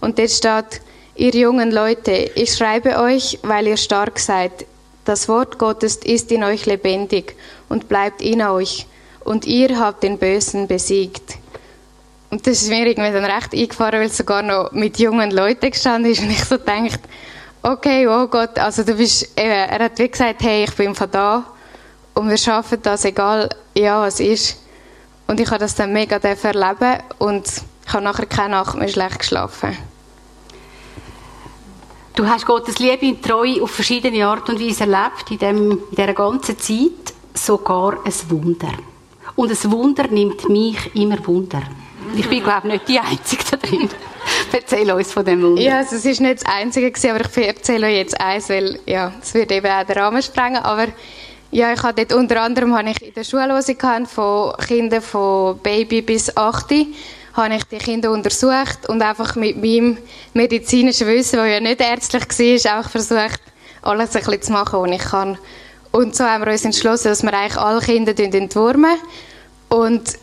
Und 0.00 0.18
dort 0.18 0.30
steht, 0.30 0.80
ihr 1.14 1.34
jungen 1.34 1.70
Leute, 1.70 2.32
ich 2.34 2.52
schreibe 2.52 2.98
euch, 2.98 3.38
weil 3.42 3.68
ihr 3.68 3.76
stark 3.76 4.18
seid. 4.18 4.66
Das 5.04 5.28
Wort 5.28 5.58
Gottes 5.58 5.96
ist 5.96 6.30
in 6.30 6.44
euch 6.44 6.66
lebendig 6.66 7.36
und 7.68 7.88
bleibt 7.88 8.20
in 8.22 8.42
euch. 8.42 8.86
Und 9.24 9.46
ihr 9.46 9.78
habt 9.78 10.02
den 10.02 10.18
Bösen 10.18 10.66
besiegt. 10.66 11.38
Und 12.30 12.46
das 12.46 12.62
ist 12.62 12.68
mir 12.68 12.86
irgendwie 12.86 13.10
dann 13.10 13.24
recht 13.24 13.52
eingefahren, 13.52 14.00
weil 14.00 14.06
es 14.06 14.16
sogar 14.16 14.42
noch 14.42 14.70
mit 14.72 14.98
jungen 14.98 15.30
Leuten 15.30 15.70
gestanden 15.70 16.12
ist. 16.12 16.22
Und 16.22 16.30
ich 16.30 16.44
so 16.44 16.56
denkt, 16.56 17.00
okay, 17.62 18.06
oh 18.06 18.26
Gott, 18.28 18.58
also 18.58 18.82
du 18.82 18.94
bist, 18.94 19.22
eben, 19.38 19.50
er 19.50 19.84
hat 19.84 19.98
wie 19.98 20.08
gesagt, 20.08 20.42
hey, 20.42 20.64
ich 20.64 20.74
bin 20.74 20.94
von 20.94 21.10
da 21.10 21.44
und 22.14 22.28
wir 22.28 22.38
schaffen 22.38 22.78
das, 22.82 23.04
egal, 23.04 23.48
ja, 23.74 24.00
was 24.02 24.20
ist. 24.20 24.62
Und 25.26 25.40
ich 25.40 25.48
habe 25.48 25.58
das 25.58 25.74
dann 25.74 25.92
mega 25.92 26.16
erleben 26.16 27.02
und 27.18 27.46
ich 27.86 27.92
habe 27.92 28.04
nachher 28.04 28.26
keine 28.26 28.50
Nacht 28.50 28.76
mehr 28.76 28.88
schlecht 28.88 29.18
geschlafen. 29.18 29.76
Du 32.14 32.26
hast 32.26 32.44
Gottes 32.44 32.78
Liebe 32.78 33.06
und 33.06 33.22
Treue 33.22 33.62
auf 33.62 33.70
verschiedene 33.70 34.26
Art 34.26 34.48
und 34.48 34.60
Weise 34.60 34.80
erlebt 34.84 35.30
in, 35.30 35.38
dem, 35.38 35.70
in 35.70 35.78
dieser 35.92 36.12
ganzen 36.12 36.58
Zeit 36.58 37.14
sogar 37.34 37.98
ein 38.04 38.12
Wunder. 38.30 38.72
Und 39.36 39.50
ein 39.50 39.72
Wunder 39.72 40.08
nimmt 40.08 40.48
mich 40.48 40.94
immer 40.94 41.24
Wunder. 41.26 41.62
Ich 42.16 42.28
bin, 42.28 42.42
glaube 42.42 42.66
ich, 42.66 42.72
nicht 42.74 42.88
die 42.88 42.98
Einzige 42.98 43.44
da 43.50 43.56
drin. 43.56 43.88
Erzähl 44.52 44.90
uns 44.90 45.12
von 45.12 45.24
dem 45.24 45.42
Wunder. 45.42 45.62
Ja, 45.62 45.78
also 45.78 45.96
es 45.96 46.04
ist 46.04 46.20
nicht 46.20 46.42
das 46.42 46.46
Einzige 46.46 46.90
gewesen, 46.90 47.10
aber 47.10 47.20
ich 47.24 47.46
erzähle 47.46 47.86
euch 47.86 47.96
jetzt 47.96 48.20
eins, 48.20 48.48
weil, 48.48 48.80
ja, 48.86 49.12
es 49.22 49.32
würde 49.32 49.54
eben 49.54 49.66
auch 49.70 49.84
den 49.84 49.96
Rahmen 49.96 50.22
sprengen, 50.22 50.62
aber 50.62 50.88
ja, 51.52 51.72
ich 51.72 51.82
hatte 51.82 52.04
dort 52.04 52.20
unter 52.20 52.42
anderem 52.42 52.76
habe 52.76 52.90
ich 52.90 53.02
in 53.02 53.14
der 53.14 53.24
Schule, 53.24 53.60
die 53.66 54.06
von 54.06 54.52
Kindern 54.66 55.02
von 55.02 55.58
Baby 55.58 56.02
bis 56.02 56.36
8, 56.36 56.72
habe 57.34 57.54
ich 57.54 57.64
die 57.64 57.78
Kinder 57.78 58.10
untersucht 58.10 58.88
und 58.88 59.02
einfach 59.02 59.36
mit 59.36 59.56
meinem 59.56 59.98
medizinischen 60.34 61.06
Wissen, 61.06 61.36
das 61.36 61.48
ja 61.48 61.60
nicht 61.60 61.80
ärztlich 61.80 62.64
war, 62.64 62.80
auch 62.80 62.88
versucht, 62.88 63.40
alles 63.82 64.14
ein 64.16 64.22
bisschen 64.22 64.42
zu 64.42 64.52
machen, 64.52 64.80
was 64.80 64.90
ich 64.90 65.10
kann. 65.10 65.38
Und 65.92 66.14
so 66.14 66.24
haben 66.24 66.44
wir 66.44 66.52
uns 66.52 66.64
entschlossen, 66.64 67.08
dass 67.08 67.22
wir 67.22 67.32
eigentlich 67.32 67.56
alle 67.56 67.80
Kinder 67.80 68.18
entwurmen. 68.18 68.96
Und 69.68 70.18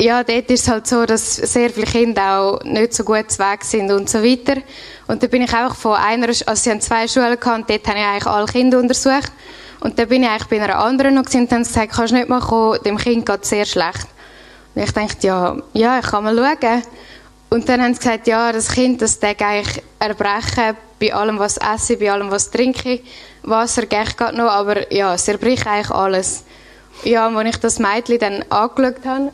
ja, 0.00 0.22
dort 0.22 0.50
ist 0.50 0.62
es 0.62 0.68
halt 0.68 0.86
so, 0.86 1.06
dass 1.06 1.36
sehr 1.36 1.70
viele 1.70 1.86
Kinder 1.86 2.38
auch 2.38 2.62
nicht 2.62 2.94
so 2.94 3.02
gut 3.02 3.30
zu 3.30 3.40
Weg 3.40 3.64
sind 3.64 3.90
und 3.90 4.08
so 4.08 4.22
weiter. 4.22 4.60
Und 5.08 5.22
da 5.22 5.26
bin 5.26 5.42
ich 5.42 5.52
einfach 5.52 5.74
von 5.74 5.94
einer, 5.94 6.28
also 6.28 6.54
sie 6.54 6.70
haben 6.70 6.80
zwei 6.80 7.08
Schulen 7.08 7.38
gehabt, 7.38 7.68
dort 7.68 7.88
habe 7.88 7.98
ich 7.98 8.04
eigentlich 8.04 8.26
alle 8.26 8.46
Kinder 8.46 8.78
untersucht. 8.78 9.32
Und 9.80 9.98
dann 9.98 10.08
bin 10.08 10.22
ich 10.22 10.28
eigentlich 10.28 10.48
bei 10.48 10.62
einer 10.62 10.78
anderen 10.78 11.14
noch 11.14 11.24
und 11.24 11.50
haben 11.50 11.62
gesagt, 11.62 11.92
kannst 11.92 12.12
du 12.12 12.16
nicht 12.16 12.28
mal 12.28 12.40
kommen, 12.40 12.78
dem 12.84 12.96
Kind 12.96 13.26
geht 13.26 13.42
es 13.42 13.48
sehr 13.48 13.64
schlecht. 13.64 14.06
Ich 14.78 14.92
dachte, 14.92 15.26
ja, 15.26 15.56
ja, 15.72 15.98
ich 15.98 16.06
kann 16.06 16.24
mal 16.24 16.36
schauen. 16.36 16.82
Und 17.50 17.68
dann 17.68 17.82
haben 17.82 17.94
sie 17.94 18.00
gesagt, 18.00 18.26
ja, 18.26 18.52
das 18.52 18.68
Kind, 18.68 19.00
das 19.00 19.18
darf 19.18 19.40
eigentlich 19.40 19.82
erbrechen 19.98 20.76
bei 21.00 21.14
allem, 21.14 21.38
was 21.38 21.56
esse, 21.56 21.96
bei 21.96 22.12
allem, 22.12 22.30
was 22.30 22.50
trinke. 22.50 23.00
Wasser 23.42 23.86
geht 23.86 24.16
gerade 24.16 24.36
noch, 24.36 24.50
aber 24.50 24.92
ja, 24.92 25.14
es 25.14 25.26
erbricht 25.28 25.66
eigentlich 25.66 25.90
alles. 25.90 26.44
Ja, 27.04 27.28
und 27.28 27.36
als 27.36 27.48
ich 27.50 27.56
das 27.56 27.78
Mädchen 27.78 28.18
dann 28.18 28.44
angeschaut 28.50 29.04
habe, 29.04 29.32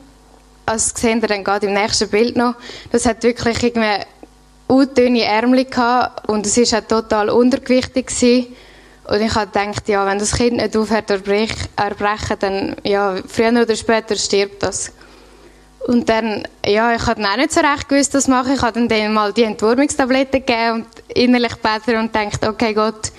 also 0.66 0.90
das 0.92 1.01
seht 1.01 1.22
ihr 1.22 1.28
dann 1.28 1.45
gerade 1.45 1.66
im 1.66 1.74
nächsten 1.74 2.09
Bild 2.09 2.36
noch, 2.36 2.55
das 2.92 3.07
hat 3.07 3.22
wirklich 3.22 3.62
irgendwie 3.62 4.05
dünne 4.95 5.24
Ärmel 5.24 5.64
gehabt 5.64 6.28
und 6.28 6.47
es 6.47 6.57
war 6.57 6.78
auch 6.78 6.86
total 6.86 7.30
untergewichtig. 7.30 8.07
Gewesen. 8.07 8.55
Und 9.07 9.20
ich 9.20 9.34
habe 9.34 9.47
gedacht, 9.47 9.88
ja, 9.88 10.07
wenn 10.07 10.18
das 10.18 10.32
Kind 10.32 10.57
nicht 10.57 10.76
aufhört 10.76 11.09
zu 11.09 11.14
erbrechen, 11.76 12.36
dann, 12.38 12.76
ja, 12.84 13.16
früher 13.28 13.51
oder 13.62 13.76
später 13.76 14.16
stirbt 14.16 14.62
das. 14.62 14.92
Und 15.87 16.09
dann, 16.09 16.49
ja, 16.64 16.95
ich 16.95 17.03
dann 17.03 17.26
auch 17.26 17.37
nicht 17.37 17.53
so 17.53 17.61
recht 17.61 17.89
gewusst, 17.89 18.14
was 18.14 18.26
mache. 18.26 18.55
Ich 18.55 18.62
habe 18.62 18.87
dann 18.87 19.12
mal 19.12 19.32
die 19.32 19.43
Entwurmungstabletten 19.43 20.41
gegeben 20.45 20.72
und 20.72 20.87
innerlich 21.14 21.57
betet 21.57 21.97
und 21.97 22.12
gedacht, 22.12 22.47
okay, 22.47 22.72
Gott, 22.72 23.12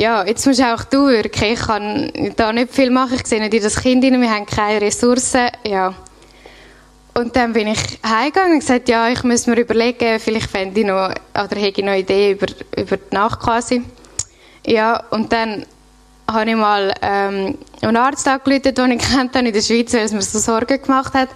ja, 0.00 0.24
jetzt 0.24 0.46
musst 0.46 0.62
auch 0.62 0.84
du 0.84 1.08
wirken. 1.08 1.44
Ich 1.44 1.60
kann 1.60 2.10
da 2.34 2.52
nicht 2.52 2.72
viel 2.72 2.90
machen. 2.90 3.14
Ich 3.14 3.26
sehe 3.26 3.40
nicht 3.40 3.62
das 3.62 3.76
Kind 3.76 4.02
rein, 4.02 4.20
wir 4.20 4.30
haben 4.30 4.46
keine 4.46 4.80
Ressourcen, 4.80 5.50
ja. 5.64 5.94
Und 7.14 7.36
dann 7.36 7.52
bin 7.52 7.68
ich 7.68 7.98
heimgegangen 8.04 8.54
und 8.54 8.60
gesagt, 8.60 8.88
ja, 8.88 9.10
ich 9.10 9.22
muss 9.22 9.46
mir 9.46 9.60
überlegen, 9.60 10.18
vielleicht 10.18 10.50
fände 10.50 10.80
ich 10.80 10.86
noch, 10.86 11.10
oder 11.34 11.60
hätte 11.60 11.82
ich 11.82 11.84
noch 11.84 11.92
Ideen 11.92 12.38
über, 12.38 12.46
über 12.74 12.96
die 12.96 13.14
Nacht 13.14 13.38
quasi. 13.40 13.82
Ja, 14.66 15.04
und 15.10 15.30
dann 15.30 15.66
habe 16.30 16.50
ich 16.50 16.56
mal 16.56 16.94
ähm, 17.02 17.58
einen 17.82 17.96
Arzt 17.96 18.26
angerufen, 18.26 18.74
den 18.74 18.92
ich 18.92 19.02
kennt 19.12 19.36
in 19.36 19.52
der 19.52 19.60
Schweiz, 19.60 19.92
weil 19.92 20.04
es 20.04 20.12
mir 20.12 20.22
so 20.22 20.38
Sorgen 20.38 20.80
gemacht 20.80 21.12
hat. 21.12 21.28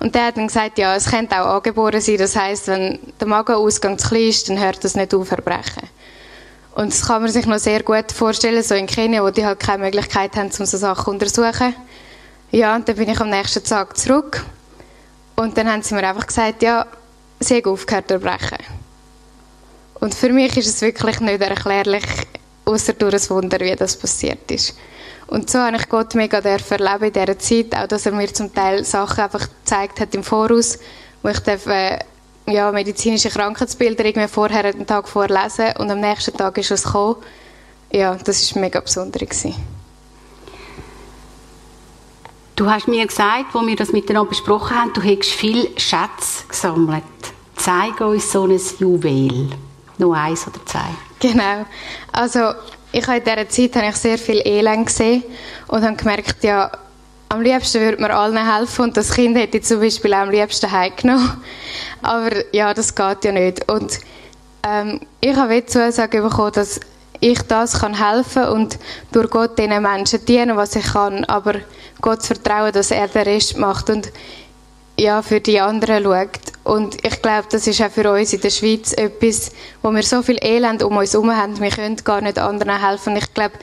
Und 0.00 0.14
der 0.14 0.26
hat 0.26 0.38
dann 0.38 0.46
gesagt, 0.46 0.78
ja, 0.78 0.96
es 0.96 1.10
könnte 1.10 1.40
auch 1.40 1.56
angeboren 1.56 2.00
sein. 2.00 2.16
Das 2.16 2.34
heisst, 2.34 2.68
wenn 2.68 2.98
der 3.20 3.28
Magenausgang 3.28 3.98
zu 3.98 4.08
klein 4.08 4.28
ist, 4.28 4.48
dann 4.48 4.58
hört 4.58 4.82
das 4.82 4.94
nicht 4.94 5.14
auf 5.14 5.28
verbrechen. 5.28 5.88
Und 6.74 6.92
das 6.92 7.06
kann 7.06 7.22
man 7.22 7.30
sich 7.30 7.44
noch 7.46 7.58
sehr 7.58 7.82
gut 7.82 8.10
vorstellen, 8.10 8.62
so 8.62 8.74
in 8.74 8.86
Kenia, 8.86 9.22
wo 9.22 9.30
die 9.30 9.44
halt 9.44 9.60
keine 9.60 9.84
Möglichkeit 9.84 10.36
haben, 10.36 10.50
um 10.58 10.64
so 10.64 10.78
Sachen 10.78 11.04
zu 11.04 11.10
untersuchen. 11.10 11.74
Ja, 12.50 12.74
und 12.74 12.88
dann 12.88 12.96
bin 12.96 13.10
ich 13.10 13.20
am 13.20 13.28
nächsten 13.28 13.62
Tag 13.62 13.96
zurück. 13.98 14.44
Und 15.36 15.56
dann 15.58 15.70
haben 15.70 15.82
sie 15.82 15.94
mir 15.94 16.08
einfach 16.08 16.26
gesagt, 16.26 16.62
ja, 16.62 16.86
sie 17.38 17.56
haben 17.56 17.70
aufgehört 17.70 18.08
zu 18.08 18.14
erbrechen. 18.14 18.58
Und 20.00 20.14
für 20.14 20.30
mich 20.30 20.56
ist 20.56 20.66
es 20.66 20.80
wirklich 20.80 21.20
nicht 21.20 21.42
erklärlich, 21.42 22.04
außer 22.64 22.94
durch 22.94 23.14
ein 23.14 23.30
Wunder, 23.30 23.60
wie 23.60 23.76
das 23.76 23.96
passiert 23.96 24.50
ist. 24.50 24.74
Und 25.30 25.48
so 25.48 25.60
habe 25.60 25.76
ich 25.76 25.88
Gott 25.88 26.16
mega 26.16 26.38
erleben 26.38 27.04
in 27.04 27.12
dieser 27.12 27.38
Zeit, 27.38 27.74
auch 27.76 27.86
dass 27.86 28.04
er 28.04 28.12
mir 28.12 28.32
zum 28.34 28.52
Teil 28.52 28.84
Sachen 28.84 29.22
einfach 29.22 29.48
gezeigt 29.48 30.00
hat 30.00 30.12
im 30.16 30.24
Voraus, 30.24 30.78
wo 31.22 31.28
ich 31.28 31.38
darf, 31.38 31.66
äh, 31.66 32.00
ja, 32.46 32.72
medizinische 32.72 33.28
Krankheitsbilder 33.28 34.04
irgendwie 34.04 34.26
vorher 34.26 34.64
einen 34.64 34.88
Tag 34.88 35.08
vorlesen 35.08 35.68
und 35.78 35.88
am 35.88 36.00
nächsten 36.00 36.36
Tag 36.36 36.58
ist 36.58 36.72
es 36.72 36.82
gekommen. 36.82 37.16
Ja, 37.92 38.16
das 38.16 38.54
war 38.54 38.62
mega 38.62 38.80
besonders. 38.80 39.46
Du 42.56 42.68
hast 42.68 42.88
mir 42.88 43.06
gesagt, 43.06 43.54
als 43.54 43.66
wir 43.66 43.76
das 43.76 43.92
miteinander 43.92 44.30
besprochen 44.30 44.76
haben, 44.76 44.92
du 44.94 45.00
hättest 45.00 45.30
viel 45.30 45.70
Schätze 45.78 46.44
gesammelt. 46.48 47.04
Zeig 47.54 48.00
uns 48.00 48.32
so 48.32 48.46
ein 48.46 48.60
Juwel. 48.80 49.48
Nur 49.98 50.16
eins 50.16 50.44
oder 50.46 50.64
zwei. 50.66 50.90
Genau. 51.20 51.66
Also 52.12 52.54
ich 52.92 53.06
habe 53.06 53.18
in 53.18 53.24
dieser 53.24 53.48
Zeit 53.48 53.76
habe 53.76 53.88
ich 53.88 53.96
sehr 53.96 54.18
viel 54.18 54.42
Elend 54.44 54.86
gesehen 54.86 55.22
und 55.68 55.82
habe 55.82 55.96
gemerkt, 55.96 56.42
ja, 56.42 56.70
am 57.28 57.42
liebsten 57.42 57.80
würde 57.80 58.02
man 58.02 58.10
allen 58.10 58.56
helfen 58.56 58.86
und 58.86 58.96
das 58.96 59.12
Kind 59.12 59.36
hätte 59.36 59.58
ich 59.58 59.64
zum 59.64 59.80
Beispiel 59.80 60.12
auch 60.14 60.18
am 60.18 60.30
liebsten 60.30 60.70
heimgenommen. 60.70 61.40
Aber 62.02 62.30
ja, 62.52 62.74
das 62.74 62.94
geht 62.94 63.24
ja 63.24 63.32
nicht. 63.32 63.70
Und 63.70 64.00
ähm, 64.66 65.00
ich 65.20 65.36
habe 65.36 65.60
die 65.60 65.66
Zusage 65.66 66.22
bekommen, 66.22 66.52
dass 66.52 66.80
ich 67.20 67.40
das 67.42 67.78
kann 67.80 67.94
helfen 67.94 68.44
und 68.44 68.78
durch 69.12 69.30
Gott 69.30 69.58
diesen 69.58 69.82
Menschen 69.82 70.24
dienen, 70.24 70.56
was 70.56 70.74
ich 70.74 70.86
kann, 70.86 71.24
aber 71.26 71.56
Gott 72.00 72.22
vertrauen, 72.22 72.72
dass 72.72 72.90
er 72.90 73.08
den 73.08 73.22
Rest 73.22 73.58
macht 73.58 73.90
und 73.90 74.10
ja, 74.98 75.20
für 75.20 75.40
die 75.40 75.60
anderen 75.60 76.02
schaut. 76.02 76.49
Und 76.70 77.04
ich 77.04 77.20
glaube, 77.20 77.48
das 77.50 77.66
ist 77.66 77.82
auch 77.82 77.90
für 77.90 78.12
uns 78.12 78.32
in 78.32 78.42
der 78.42 78.50
Schweiz 78.50 78.92
etwas, 78.92 79.50
wo 79.82 79.90
wir 79.90 80.04
so 80.04 80.22
viel 80.22 80.38
Elend 80.40 80.84
um 80.84 80.98
uns 80.98 81.14
herum 81.14 81.36
haben, 81.36 81.60
wir 81.60 81.70
können 81.70 81.96
gar 81.96 82.20
nicht 82.20 82.38
anderen 82.38 82.80
helfen. 82.80 83.16
Ich 83.16 83.34
glaube, 83.34 83.54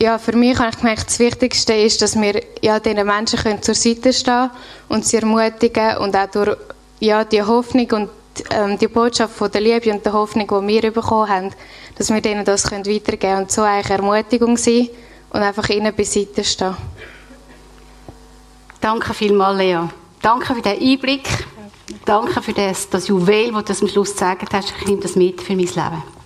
ja, 0.00 0.16
für 0.16 0.34
mich 0.34 0.58
habe 0.58 0.70
ich 0.70 0.78
gemerkt, 0.78 1.06
das 1.06 1.18
Wichtigste 1.18 1.74
ist, 1.74 2.00
dass 2.00 2.18
wir 2.18 2.42
ja, 2.62 2.80
diesen 2.80 3.06
Menschen 3.06 3.40
können 3.40 3.60
zur 3.60 3.74
Seite 3.74 4.14
stehen 4.14 4.48
und 4.88 5.04
sie 5.04 5.18
ermutigen 5.18 5.98
und 5.98 6.16
auch 6.16 6.30
durch 6.30 6.56
ja, 7.00 7.24
die 7.26 7.42
Hoffnung 7.42 7.90
und 7.90 8.10
ähm, 8.52 8.78
die 8.78 8.88
Botschaft 8.88 9.34
von 9.34 9.50
der 9.50 9.60
Liebe 9.60 9.92
und 9.92 10.02
der 10.02 10.14
Hoffnung, 10.14 10.46
die 10.48 10.82
wir 10.82 10.92
bekommen 10.92 11.28
haben, 11.28 11.50
dass 11.98 12.08
wir 12.08 12.22
denen 12.22 12.46
das 12.46 12.70
können 12.70 12.86
weitergeben 12.86 13.20
können 13.20 13.42
und 13.42 13.52
so 13.52 13.60
eigentlich 13.60 13.90
Ermutigung 13.90 14.56
sein 14.56 14.88
und 15.28 15.42
einfach 15.42 15.68
ihnen 15.68 15.94
beiseite 15.94 16.42
stehen. 16.42 16.74
Danke 18.80 19.12
vielmals, 19.12 19.58
Lea. 19.58 19.80
Danke 20.22 20.54
für 20.54 20.62
den 20.62 20.80
Einblick. 20.80 21.28
Danke 22.04 22.42
für 22.42 22.52
das, 22.52 22.88
das 22.88 23.08
Juwel, 23.08 23.52
das 23.64 23.78
du 23.78 23.84
am 23.84 23.90
Schluss 23.90 24.12
gesagt 24.12 24.52
hast. 24.52 24.72
Ich 24.80 24.86
nehme 24.86 25.00
das 25.00 25.16
mit 25.16 25.40
für 25.40 25.54
mein 25.54 25.66
Leben. 25.66 26.19